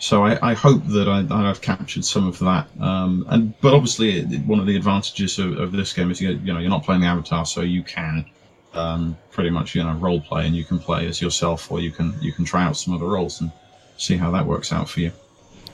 [0.00, 2.68] so I, I hope that, I, have captured some of that.
[2.80, 6.30] Um, and but obviously, it, one of the advantages of, of this game is you,
[6.30, 8.24] you know you're not playing the avatar, so you can
[8.72, 11.90] um, pretty much you know role play, and you can play as yourself, or you
[11.90, 13.52] can you can try out some other roles and
[13.98, 15.12] see how that works out for you.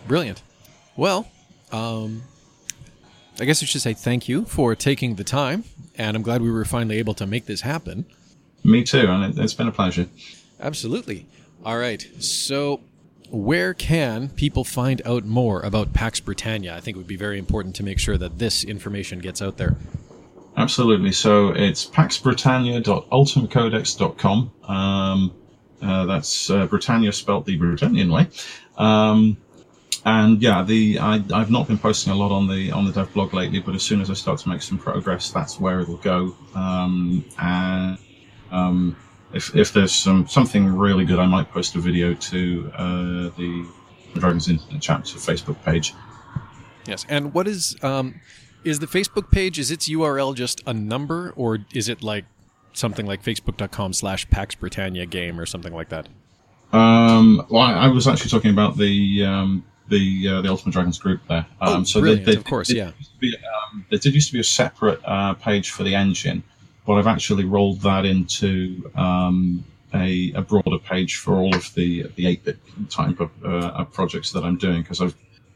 [0.08, 0.42] Brilliant.
[0.96, 1.28] Well,
[1.70, 2.22] um,
[3.38, 5.62] I guess I should say thank you for taking the time,
[5.94, 8.06] and I'm glad we were finally able to make this happen.
[8.64, 10.08] Me too, and it, it's been a pleasure.
[10.58, 11.26] Absolutely.
[11.64, 12.80] All right, so
[13.30, 16.74] where can people find out more about Pax Britannia?
[16.74, 19.56] I think it would be very important to make sure that this information gets out
[19.56, 19.76] there.
[20.56, 21.12] Absolutely.
[21.12, 24.52] So it's paxbritannia.ultimacodex.com.
[24.64, 25.34] Um,
[25.82, 28.28] uh, that's uh, Britannia spelt the Britannian way.
[28.78, 29.36] Um,
[30.04, 33.12] and yeah, the I, have not been posting a lot on the on the dev
[33.12, 35.96] blog lately, but as soon as I start to make some progress, that's where it'll
[35.96, 36.36] go.
[36.54, 37.98] Um, and
[38.52, 38.96] um,
[39.32, 42.82] if, if there's some something really good, I might post a video to uh,
[43.36, 43.66] the
[44.14, 45.94] Dragons Internet Chapter Facebook page.
[46.86, 48.20] Yes, and what is um,
[48.64, 49.58] is the Facebook page?
[49.58, 52.24] Is its URL just a number, or is it like
[52.72, 56.08] something like facebook.com/slash Pax Britannia game or something like that?
[56.72, 60.98] Um, well, I, I, was actually talking about the um, the uh, the Ultima Dragons
[60.98, 61.46] group there.
[61.60, 62.26] Oh, um, oh, so brilliant!
[62.26, 62.92] They, they, of course, yeah.
[63.18, 63.36] Be,
[63.72, 66.42] um, there did used to be a separate uh, page for the engine
[66.86, 72.04] but I've actually rolled that into um, a, a, broader page for all of the
[72.16, 72.58] the 8-bit
[72.90, 75.14] type of uh, projects that I'm doing because I've,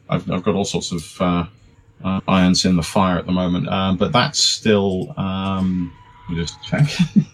[0.09, 1.47] I've, I've got all sorts of uh,
[2.05, 3.69] uh, irons in the fire at the moment.
[3.69, 5.93] Um, but that's still um,
[6.35, 6.89] just check.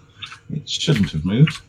[0.51, 1.61] it shouldn't have moved.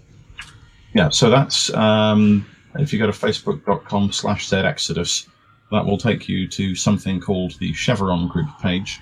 [0.93, 5.27] Yeah, so that's um, if you go to facebook.com slash zexodus,
[5.71, 8.99] that will take you to something called the Cheveron group page.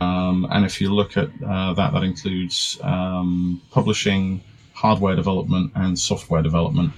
[0.00, 4.40] Um, and if you look at uh, that, that includes um, publishing,
[4.72, 6.92] hardware development, and software development.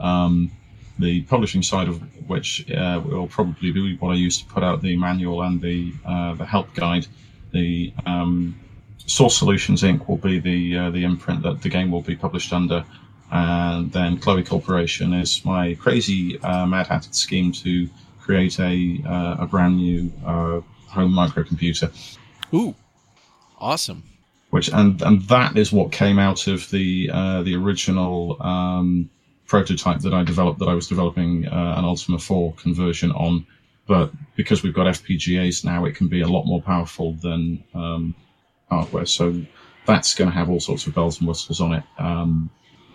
[0.00, 0.50] Um,
[0.98, 4.82] the publishing side of which uh, will probably be what I use to put out
[4.82, 7.06] the manual and the uh, the help guide.
[7.52, 8.58] The um,
[9.06, 10.08] Source Solutions Inc.
[10.08, 12.84] will be the uh, the imprint that the game will be published under,
[13.30, 17.88] and then Chloe Corporation is my crazy uh, mad hatted scheme to
[18.20, 21.90] create a uh, a brand new home microcomputer.
[22.54, 22.74] Ooh,
[23.58, 24.02] awesome.
[24.50, 29.08] Which and and that is what came out of the uh, the original um,
[29.46, 33.46] prototype that I developed that I was developing uh, an Ultima 4 conversion on.
[33.86, 38.14] But because we've got FPGAs now, it can be a lot more powerful than um,
[38.70, 39.06] hardware.
[39.06, 39.44] So
[39.84, 41.82] that's going to have all sorts of bells and whistles on it.
[41.98, 42.48] Um,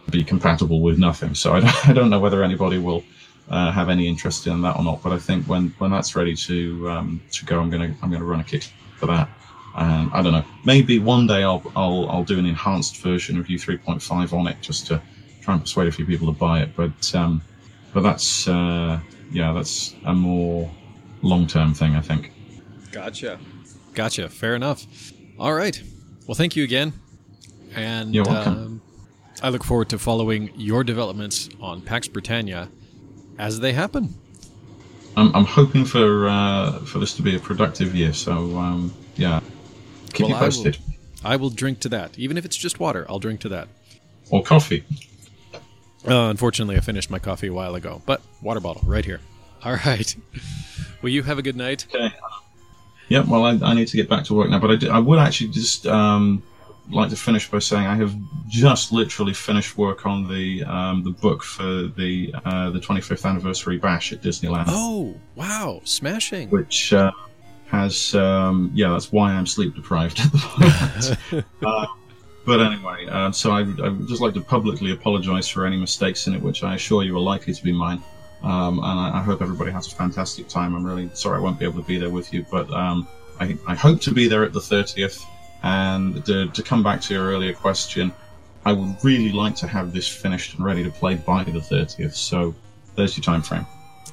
[0.10, 1.36] be compatible with nothing.
[1.36, 3.04] So I don't, I don't know whether anybody will
[3.50, 5.04] uh, have any interest in that or not.
[5.04, 8.26] But I think when, when that's ready to um, to go, I'm gonna I'm gonna
[8.26, 8.64] run a kick
[8.96, 9.30] for that.
[9.78, 10.44] Um, I don't know.
[10.66, 14.34] Maybe one day I'll, I'll I'll do an enhanced version of U three point five
[14.34, 15.02] on it just to
[15.42, 16.76] try and persuade a few people to buy it.
[16.76, 17.42] But um,
[17.94, 19.00] but that's uh,
[19.32, 20.70] yeah, that's a more
[21.22, 22.32] long term thing, I think.
[22.92, 23.40] Gotcha,
[23.94, 24.30] gotcha.
[24.30, 24.88] Fair enough.
[25.38, 25.80] All right.
[26.26, 26.94] Well, thank you again,
[27.76, 28.82] and you're welcome.
[29.40, 32.70] Uh, I look forward to following your developments on Pax Britannia
[33.38, 34.16] as they happen.
[35.16, 38.14] I'm, I'm hoping for uh, for this to be a productive year.
[38.14, 39.40] So um, yeah,
[40.18, 40.78] keep well, you posted.
[40.78, 43.06] I will, I will drink to that, even if it's just water.
[43.10, 43.68] I'll drink to that.
[44.30, 44.84] Or coffee.
[46.08, 49.20] Uh, unfortunately, I finished my coffee a while ago, but water bottle right here.
[49.64, 50.16] All right.
[51.02, 51.86] Will you have a good night?
[51.94, 52.14] Okay.
[53.10, 53.24] Yeah.
[53.28, 55.20] Well, I, I need to get back to work now, but I, do, I would
[55.20, 56.44] actually just um,
[56.90, 58.16] like to finish by saying I have
[58.48, 63.78] just literally finished work on the um, the book for the uh, the 25th anniversary
[63.78, 64.66] bash at Disneyland.
[64.68, 65.82] Oh, wow!
[65.84, 66.50] Smashing.
[66.50, 67.12] Which uh,
[67.68, 71.46] has um, yeah, that's why I'm sleep deprived at the moment.
[71.66, 71.86] uh,
[72.46, 76.28] but anyway, uh, so I, I, would just like to publicly apologise for any mistakes
[76.28, 78.02] in it, which I assure you are likely to be mine.
[78.42, 80.76] Um, and I, I, hope everybody has a fantastic time.
[80.76, 83.08] I'm really sorry I won't be able to be there with you, but um,
[83.40, 85.26] I, I, hope to be there at the 30th.
[85.64, 88.14] And to, to come back to your earlier question,
[88.64, 92.14] I would really like to have this finished and ready to play by the 30th.
[92.14, 92.56] So
[92.96, 93.66] there's your time frame.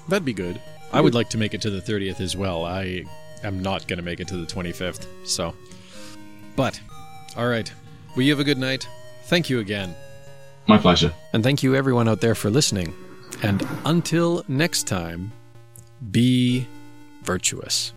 [0.08, 0.60] That'd be good.
[0.92, 2.64] I would like to make it to the 30th as well.
[2.64, 3.04] I
[3.44, 5.06] am not going to make it to the 25th.
[5.24, 5.54] So,
[6.56, 6.80] but
[7.36, 7.70] all right.
[8.16, 8.88] Well, you have a good night.
[9.24, 9.94] Thank you again.
[10.66, 11.12] My pleasure.
[11.32, 12.94] And thank you everyone out there for listening.
[13.42, 15.32] And until next time,
[16.10, 16.66] be
[17.22, 17.92] virtuous.